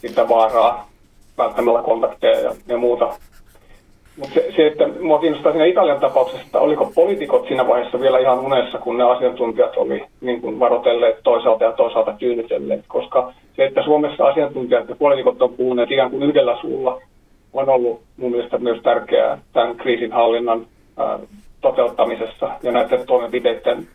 [0.00, 0.88] sitä vaaraa,
[1.38, 3.14] välttämällä kontakteja ja, ja muuta.
[4.16, 8.18] Mutta se, se, että minua kiinnostaa siinä Italian tapauksessa, että oliko poliitikot siinä vaiheessa vielä
[8.18, 13.64] ihan unessa, kun ne asiantuntijat oli niin kuin varoitelleet toisaalta ja toisaalta tyynnytelleet, koska se,
[13.64, 17.00] että Suomessa asiantuntijat ja poliitikot on puhuneet ikään kuin yhdellä suulla,
[17.52, 20.66] on ollut mun mielestä myös tärkeää tämän kriisin hallinnan
[21.60, 23.88] toteuttamisessa ja näiden toimenpiteiden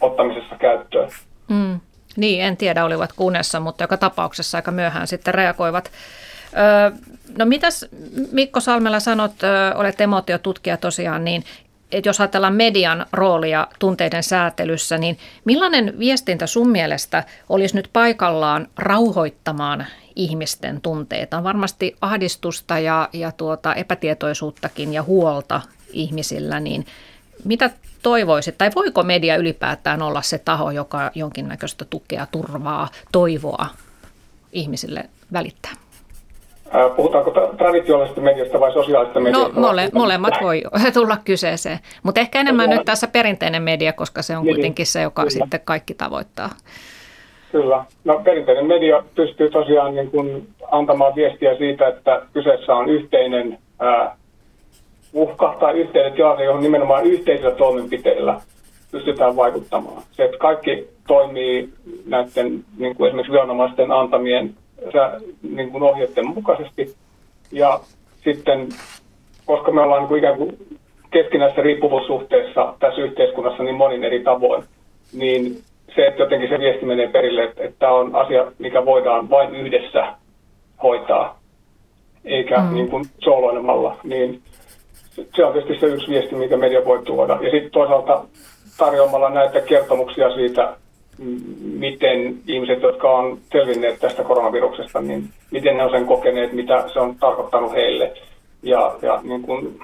[0.00, 1.10] ottamisessa käyttöön.
[1.48, 1.80] Mm.
[2.16, 5.90] Niin, en tiedä olivat kunessa, mutta joka tapauksessa aika myöhään sitten reagoivat.
[7.38, 7.86] no mitäs
[8.32, 9.32] Mikko Salmela sanot,
[9.74, 11.44] olet emotiotutkija tosiaan, niin
[11.92, 18.68] että jos ajatellaan median roolia tunteiden säätelyssä, niin millainen viestintä sun mielestä olisi nyt paikallaan
[18.78, 19.86] rauhoittamaan
[20.16, 21.36] ihmisten tunteita?
[21.36, 25.60] On varmasti ahdistusta ja, ja tuota epätietoisuuttakin ja huolta
[25.92, 26.86] ihmisillä, niin
[27.44, 27.70] mitä
[28.02, 33.66] toivoisit, tai voiko media ylipäätään olla se taho, joka jonkinnäköistä tukea, turvaa, toivoa
[34.52, 35.72] ihmisille välittää?
[36.96, 39.60] Puhutaanko traditionaalisesta mediasta vai sosiaalisesta no, mediasta?
[39.60, 40.62] No mole, molemmat voi
[40.94, 44.86] tulla kyseeseen, mutta ehkä enemmän no, nyt tässä perinteinen media, koska se on niin, kuitenkin
[44.86, 45.30] se, joka kyllä.
[45.30, 46.50] sitten kaikki tavoittaa.
[47.54, 47.84] Kyllä.
[48.04, 54.16] No perinteinen media pystyy tosiaan niin kuin antamaan viestiä siitä, että kyseessä on yhteinen ää,
[55.12, 58.40] uhka tai yhteinen tilanne, johon nimenomaan yhteisillä toimenpiteillä
[58.92, 60.02] pystytään vaikuttamaan.
[60.12, 61.68] Se, että kaikki toimii
[62.06, 64.54] näiden niin kuin esimerkiksi viranomaisten antamien
[65.42, 66.94] niin kuin ohjeiden mukaisesti.
[67.52, 67.80] Ja
[68.24, 68.68] sitten,
[69.46, 70.58] koska me ollaan niin kuin ikään kuin
[71.10, 74.64] keskinäisessä riippuvuussuhteessa tässä yhteiskunnassa niin monin eri tavoin,
[75.12, 75.62] niin
[75.94, 79.54] se, että jotenkin se viesti menee perille, että, että tämä on asia, mikä voidaan vain
[79.54, 80.14] yhdessä
[80.82, 81.40] hoitaa,
[82.24, 82.74] eikä mm.
[82.74, 84.42] niin kuin sooloilemalla, niin
[85.36, 87.38] se on tietysti se yksi viesti, mikä media voi tuoda.
[87.42, 88.24] Ja sitten toisaalta
[88.78, 90.76] tarjoamalla näitä kertomuksia siitä,
[91.62, 97.00] miten ihmiset, jotka on selvinneet tästä koronaviruksesta, niin miten ne on sen kokeneet, mitä se
[97.00, 98.12] on tarkoittanut heille.
[98.62, 99.78] Ja, ja niin kuin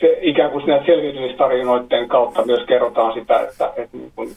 [0.00, 4.28] se ikään kuin näiden selviytymistarinoiden kautta myös kerrotaan sitä, että, että niin kuin,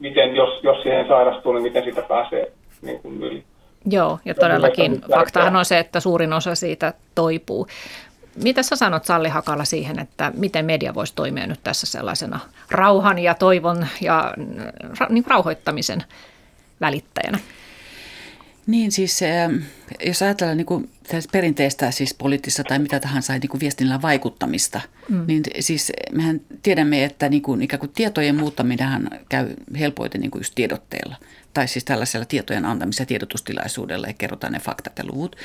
[0.00, 3.44] miten, jos, jos siihen sairastuu, niin miten sitä pääsee niin kuin yli.
[3.90, 7.66] Joo, ja todellakin faktahan on se, että suurin osa siitä toipuu.
[8.42, 12.40] Mitä sä sanot Salli Hakala siihen, että miten media voisi toimia nyt tässä sellaisena
[12.70, 14.34] rauhan ja toivon ja
[15.08, 16.04] niin rauhoittamisen
[16.80, 17.38] välittäjänä?
[18.70, 19.56] Niin siis, ähm,
[20.06, 20.90] jos ajatellaan niin kuin
[21.32, 25.24] perinteistä siis poliittista tai mitä tahansa niin kuin viestinnällä vaikuttamista, mm.
[25.26, 30.40] niin siis mehän tiedämme, että niin kuin, ikään kuin tietojen muuttaminen käy helpoiten niin kuin
[30.40, 31.16] just tiedotteella.
[31.54, 35.36] Tai siis tällaisella tietojen antamisella tiedotustilaisuudella ja kerrotaan ne faktat ja luvut.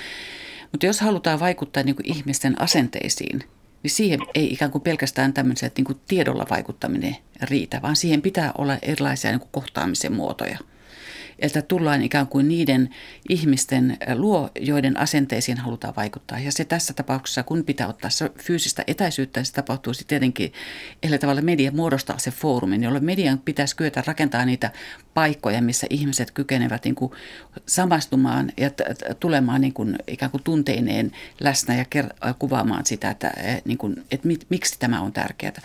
[0.72, 3.44] Mutta jos halutaan vaikuttaa niin kuin ihmisten asenteisiin,
[3.84, 8.52] niin siihen ei ikään kuin pelkästään tämmöiset niin kuin tiedolla vaikuttaminen riitä, vaan siihen pitää
[8.58, 10.58] olla erilaisia niin kuin kohtaamisen muotoja–
[11.40, 12.90] että tullaan ikään kuin niiden
[13.30, 16.40] ihmisten luo, joiden asenteisiin halutaan vaikuttaa.
[16.40, 18.10] Ja se tässä tapauksessa, kun pitää ottaa
[18.44, 20.54] fyysistä etäisyyttä, se tapahtuu sitten tietenkin,
[21.04, 24.72] eli tavalla media muodostaa se foorumin, jolloin median pitäisi kyetä rakentaa niitä
[25.14, 27.12] paikkoja, missä ihmiset kykenevät niin kuin
[27.66, 33.34] samastumaan ja t- tulemaan niin kuin ikään kuin tunteineen läsnä ja ker- kuvaamaan sitä, että,
[33.66, 35.62] niin kuin, että mit, miksi tämä on tärkeää.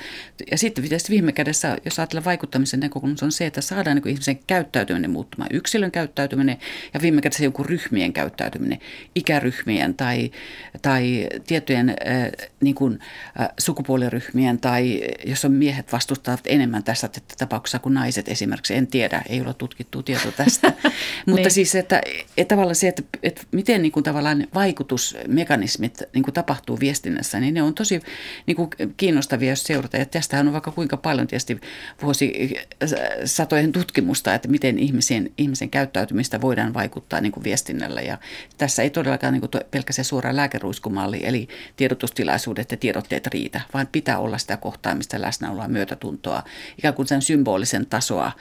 [0.51, 4.39] Ja sitten tietysti viime kädessä, jos ajatellaan vaikuttamisen näkökulmasta, on se, että saadaan niin ihmisen
[4.47, 6.59] käyttäytyminen muuttumaan yksilön käyttäytyminen
[6.95, 8.79] ja viime kädessä joku ryhmien käyttäytyminen,
[9.15, 10.31] ikäryhmien tai,
[10.83, 11.97] tai tiettyjen äh,
[12.61, 12.99] niin kuin,
[13.41, 17.09] äh, sukupuoliryhmien tai jos on miehet vastustavat enemmän tässä
[17.39, 20.73] tapauksessa kuin naiset esimerkiksi, en tiedä, ei ole tutkittu tietoa tästä.
[21.27, 21.51] Mutta niin.
[21.51, 22.01] siis, että,
[22.37, 27.55] että tavallaan se, että, että miten niin kuin tavallaan vaikutusmekanismit niin kuin tapahtuu viestinnässä, niin
[27.55, 28.01] ne on tosi
[28.47, 29.97] niin kuin kiinnostavia, jos seurata.
[29.97, 31.61] Ja tästähän on vaikka kuinka paljon tietysti
[32.03, 32.55] vuosi
[33.25, 38.01] satojen tutkimusta, että miten ihmisen, ihmisen käyttäytymistä voidaan vaikuttaa niin kuin viestinnällä.
[38.01, 38.19] Ja
[38.59, 44.19] tässä ei todellakaan niin kuin se suora lääkeruiskumalli, eli tiedotustilaisuudet ja tiedotteet riitä, vaan pitää
[44.19, 46.43] olla sitä kohtaamista, läsnäoloa, myötätuntoa,
[46.79, 48.33] ikään kuin sen symbolisen tasoa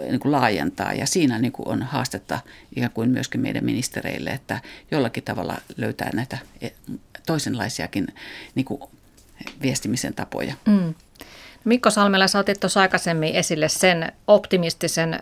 [0.00, 0.92] niin kuin laajentaa.
[0.92, 2.40] Ja siinä niin kuin on haastetta
[2.76, 6.68] ikään kuin myöskin meidän ministereille, että jollakin tavalla löytää näitä e,
[7.26, 8.06] toisenlaisiakin
[8.54, 8.82] niin kuin
[9.62, 10.54] viestimisen tapoja.
[10.66, 10.94] Mm.
[11.64, 15.18] Mikko Salmela, sä otit tuossa aikaisemmin esille sen optimistisen ö,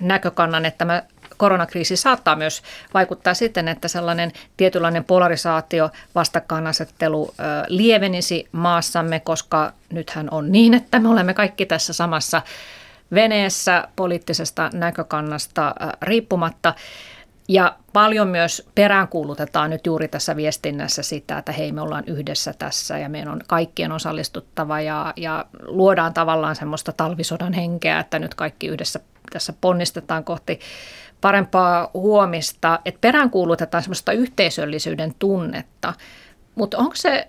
[0.00, 1.02] näkökannan, että mä
[1.36, 2.62] koronakriisi saattaa myös
[2.94, 10.98] vaikuttaa siten, että sellainen tietynlainen polarisaatio, vastakkainasettelu ö, lievenisi maassamme, koska nythän on niin, että
[10.98, 12.42] me olemme kaikki tässä samassa
[13.14, 16.74] veneessä poliittisesta näkökannasta riippumatta.
[17.48, 22.98] Ja paljon myös peräänkuulutetaan nyt juuri tässä viestinnässä sitä, että hei me ollaan yhdessä tässä
[22.98, 28.66] ja meidän on kaikkien osallistuttava ja, ja luodaan tavallaan semmoista talvisodan henkeä, että nyt kaikki
[28.66, 29.00] yhdessä
[29.32, 30.60] tässä ponnistetaan kohti
[31.20, 35.92] parempaa huomista, että peräänkuulutetaan semmoista yhteisöllisyyden tunnetta.
[36.54, 37.28] Mutta onko se,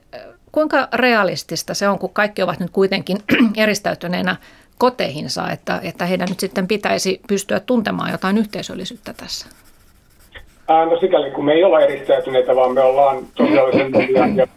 [0.52, 3.18] kuinka realistista se on, kun kaikki ovat nyt kuitenkin
[3.58, 4.36] eristäytyneenä
[4.78, 9.63] koteihinsa, että, että heidän nyt sitten pitäisi pystyä tuntemaan jotain yhteisöllisyyttä tässä?
[10.68, 14.48] Ää, no sikäli kun me ei olla eristäytyneitä, vaan me ollaan sosiaalisen median ja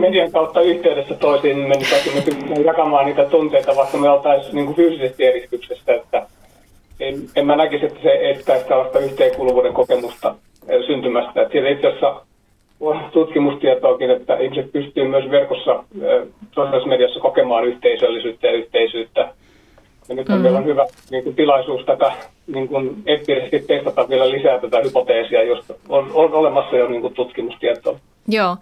[0.00, 5.24] median kautta yhteydessä toisiin, niin me pystymme jakamaan niitä tunteita, vaikka me oltaisiin niin fyysisesti
[5.24, 5.94] eristyksessä.
[5.94, 6.26] Että
[7.00, 10.34] en, en mä näkisi, että se estäisi tällaista yhteenkuuluvuuden kokemusta
[10.86, 11.42] syntymästä.
[11.42, 12.20] Että siellä itse asiassa
[12.80, 15.84] on tutkimustietoakin, että ihmiset pystyvät myös verkossa
[16.52, 19.34] sosiaalisessa mediassa kokemaan yhteisöllisyyttä ja yhteisyyttä
[20.08, 20.42] ja nyt on mm.
[20.42, 22.12] vielä hyvä niin kuin, tilaisuus tätä
[22.46, 27.14] niin kuin, empiirisesti testata vielä lisää tätä hypoteesia, josta on, on olemassa jo niin kuin,
[27.14, 27.98] tutkimustietoa.
[28.28, 28.56] Joo.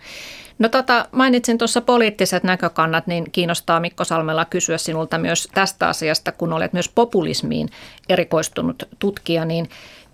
[0.58, 6.32] No tota, mainitsin tuossa poliittiset näkökannat, niin kiinnostaa Mikko Salmella kysyä sinulta myös tästä asiasta,
[6.32, 7.68] kun olet myös populismiin
[8.08, 9.68] erikoistunut tutkija, niin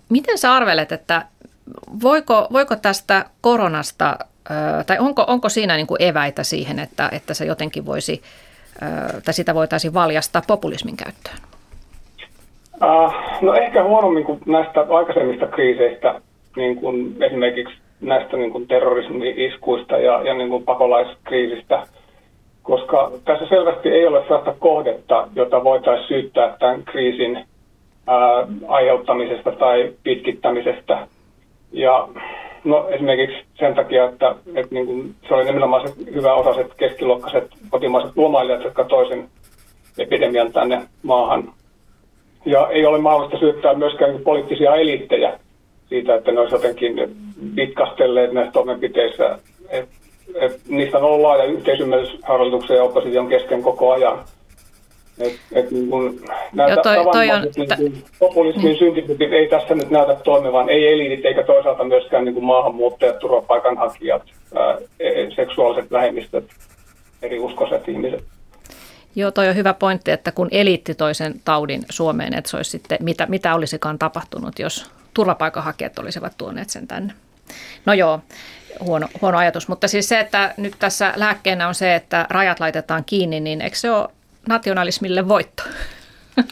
[0.09, 1.25] miten sä arvelet, että
[2.01, 4.17] voiko, voiko tästä koronasta,
[4.87, 8.21] tai onko, onko siinä niin kuin eväitä siihen, että, että se jotenkin voisi,
[9.25, 11.37] tai sitä voitaisiin valjastaa populismin käyttöön?
[12.83, 16.21] Uh, no ehkä huonommin kuin näistä aikaisemmista kriiseistä,
[16.55, 21.87] niin kuin esimerkiksi näistä niin kuin terrorismi-iskuista ja, ja niin kuin pakolaiskriisistä,
[22.63, 27.35] koska tässä selvästi ei ole sellaista kohdetta, jota voitaisiin syyttää tämän kriisin
[28.07, 31.07] ää, aiheuttamisesta tai pitkittämisestä.
[31.71, 32.07] Ja
[32.63, 37.51] no, esimerkiksi sen takia, että, että niin kuin, se oli nimenomaan se hyvä osaiset keskiluokkaiset
[37.69, 39.29] kotimaiset lomailijat, jotka toisen
[39.97, 41.53] epidemian tänne maahan.
[42.45, 45.39] Ja ei ole mahdollista syyttää myöskään poliittisia eliittejä
[45.89, 47.15] siitä, että ne olisivat jotenkin
[47.55, 49.39] pitkastelleet näissä toimenpiteissä.
[49.69, 49.89] Et,
[50.35, 54.19] et niistä on ollut laaja yhteisymmärrys hallituksen ja opposition kesken koko ajan.
[55.19, 56.19] Et, et niin kun
[56.53, 58.77] näitä toi, toi on, niin populismin niin.
[58.77, 64.21] syntipykit ei tässä nyt näytä toimivan, ei eliitit eikä toisaalta myöskään niin kuin maahanmuuttajat, turvapaikanhakijat,
[64.55, 66.45] ää, e, seksuaaliset vähemmistöt,
[67.21, 68.23] eri uskoiset ihmiset.
[69.15, 72.97] Joo, toi on hyvä pointti, että kun eliitti toisen taudin Suomeen, että se olisi sitten,
[73.01, 77.13] mitä, mitä olisikaan tapahtunut, jos turvapaikanhakijat olisivat tuoneet sen tänne.
[77.85, 78.19] No joo,
[78.79, 83.05] huono, huono ajatus, mutta siis se, että nyt tässä lääkkeenä on se, että rajat laitetaan
[83.05, 84.09] kiinni, niin eikö se ole
[84.47, 85.63] nationalismille voitto?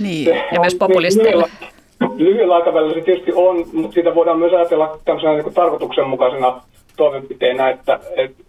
[0.00, 0.28] niin.
[0.52, 1.44] Ja myös populisteille.
[2.16, 6.60] Lyhyellä aikavälillä se tietysti on, mutta siitä voidaan myös ajatella tämmöisenä niin tarkoituksenmukaisena
[6.96, 8.44] toimenpiteenä, että, että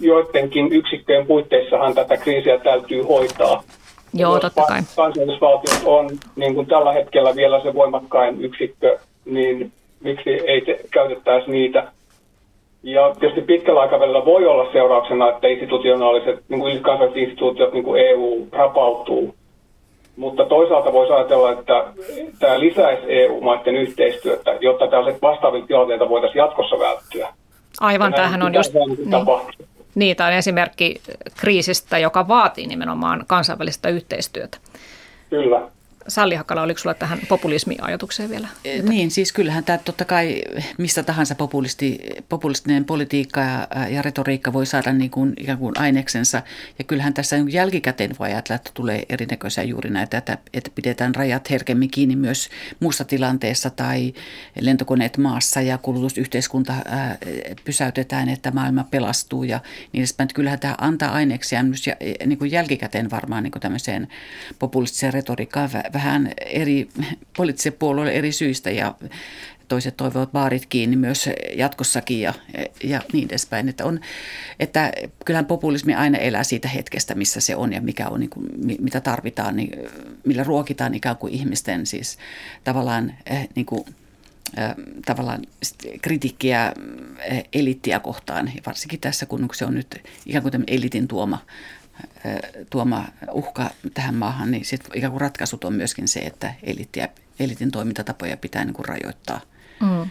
[0.00, 3.62] joidenkin yksikköjen puitteissahan tätä kriisiä täytyy hoitaa.
[4.14, 4.80] Joo, totta kai.
[4.96, 11.50] Kansallisvaltiot on niin kuin tällä hetkellä vielä se voimakkain yksikkö, niin miksi ei te, käytettäisi
[11.50, 11.92] niitä.
[12.84, 18.00] Ja tietysti pitkällä aikavälillä voi olla seurauksena, että institutionaaliset, niin kuin kansalliset instituutiot, niin kuin
[18.00, 19.34] EU, rapautuu.
[20.16, 21.84] Mutta toisaalta voisi ajatella, että
[22.38, 27.28] tämä lisäisi EU-maiden yhteistyötä, jotta tällaiset vastaavia tilanteita voitaisiin jatkossa välttyä.
[27.80, 28.74] Aivan, tähän on just...
[28.74, 29.24] Niin.
[29.94, 31.00] Niin, tämä on esimerkki
[31.40, 34.58] kriisistä, joka vaatii nimenomaan kansainvälistä yhteistyötä.
[35.30, 35.62] Kyllä.
[36.08, 38.48] Salli Hakala, oliko sulla tähän populismiajatukseen vielä?
[38.64, 38.84] Jotain?
[38.88, 40.42] Niin, siis kyllähän tämä totta kai
[40.78, 41.98] mistä tahansa populisti,
[42.28, 46.42] populistinen politiikka ja, ja retoriikka voi saada niin kuin, ikään kuin aineksensa.
[46.78, 51.14] Ja kyllähän tässä niin jälkikäteen voi ajatella, että tulee erinäköisiä juuri näitä, että, että pidetään
[51.14, 52.48] rajat herkemmin kiinni myös
[52.80, 54.14] muussa tilanteessa tai
[54.60, 57.18] lentokoneet maassa ja kulutusyhteiskunta ää,
[57.64, 59.60] pysäytetään, että maailma pelastuu ja
[59.92, 60.28] niin edespäin.
[60.34, 61.84] Kyllähän tämä antaa aineksia myös
[62.26, 64.08] niin kuin jälkikäteen varmaan niin kuin tämmöiseen
[64.58, 66.88] populistiseen retoriikkaan vähän eri
[67.36, 68.94] poliittisille puolueille eri syistä ja
[69.68, 72.34] toiset toivovat baarit kiinni myös jatkossakin ja,
[72.84, 73.68] ja niin edespäin.
[73.68, 74.00] Että, on,
[74.60, 74.92] että
[75.24, 78.46] kyllähän populismi aina elää siitä hetkestä, missä se on ja mikä on, niin kuin,
[78.80, 79.70] mitä tarvitaan, niin,
[80.24, 82.18] millä ruokitaan ikään kuin ihmisten siis
[82.64, 83.84] tavallaan eh, niin kuin,
[84.56, 85.42] eh, tavallaan
[86.02, 86.72] kritiikkiä
[87.24, 91.38] eh, elittiä kohtaan, varsinkin tässä, kun se on nyt ikään kuin elitin tuoma
[92.70, 93.62] tuoma uhka
[93.94, 97.08] tähän maahan, niin sit ikään kuin ratkaisut on myöskin se, että eliittiä,
[97.40, 99.40] elitin toimintatapoja pitää niin kuin rajoittaa.
[99.80, 100.08] Mm.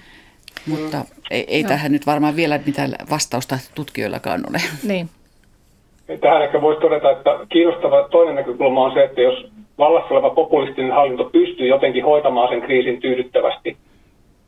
[0.68, 4.58] Mutta ei, ei tähän nyt varmaan vielä mitään vastausta tutkijoillakaan ole.
[4.88, 5.10] Niin.
[6.22, 10.92] Tähän ehkä voisi todeta, että kiinnostava toinen näkökulma on se, että jos vallassa oleva populistinen
[10.92, 13.78] hallinto pystyy jotenkin hoitamaan sen kriisin tyydyttävästi,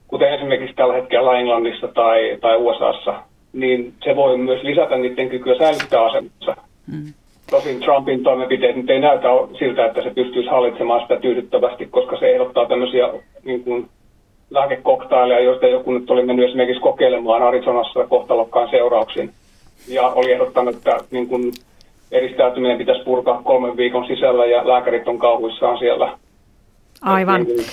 [0.08, 3.24] kuten esimerkiksi tällä hetkellä Englannissa tai, tai USAssa,
[3.54, 6.56] niin se voi myös lisätä niiden kykyä säilyttää asemansa.
[6.88, 7.14] Mm.
[7.52, 9.28] Tosin Trumpin toimenpiteet nyt ei näytä
[9.60, 13.10] siltä, että se pystyisi hallitsemaan sitä tyydyttävästi, koska se ehdottaa tämmöisiä
[13.44, 13.90] niin kuin,
[14.50, 19.34] lääkekoktaileja, joista joku nyt oli mennyt esimerkiksi kokeilemaan Arizonassa kohtalokkaan seurauksin.
[19.88, 21.52] Ja oli ehdottanut, että niin kuin,
[22.12, 26.18] eristäytyminen pitäisi purkaa kolmen viikon sisällä ja lääkärit on kauhuissaan siellä.
[27.02, 27.44] Aivan.
[27.44, 27.66] niin,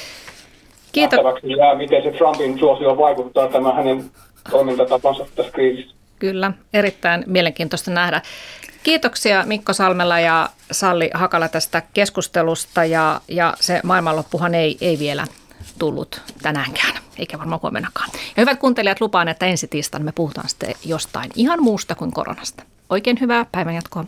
[0.92, 1.20] Kiitos.
[1.58, 4.04] jää, miten se Trumpin suosio vaikuttaa tämä hänen
[4.50, 5.96] toimintatapansa tässä kriisissä.
[6.18, 8.20] Kyllä, erittäin mielenkiintoista nähdä.
[8.82, 15.26] Kiitoksia Mikko Salmella ja Salli Hakala tästä keskustelusta ja, ja se maailmanloppuhan ei, ei vielä
[15.78, 18.08] tullut tänäänkään, eikä varmaan huomenakaan.
[18.14, 22.62] Ja hyvät kuuntelijat, lupaan, että ensi tiistaina me puhutaan sitten jostain ihan muusta kuin koronasta.
[22.90, 24.04] Oikein hyvää päivänjatkoa.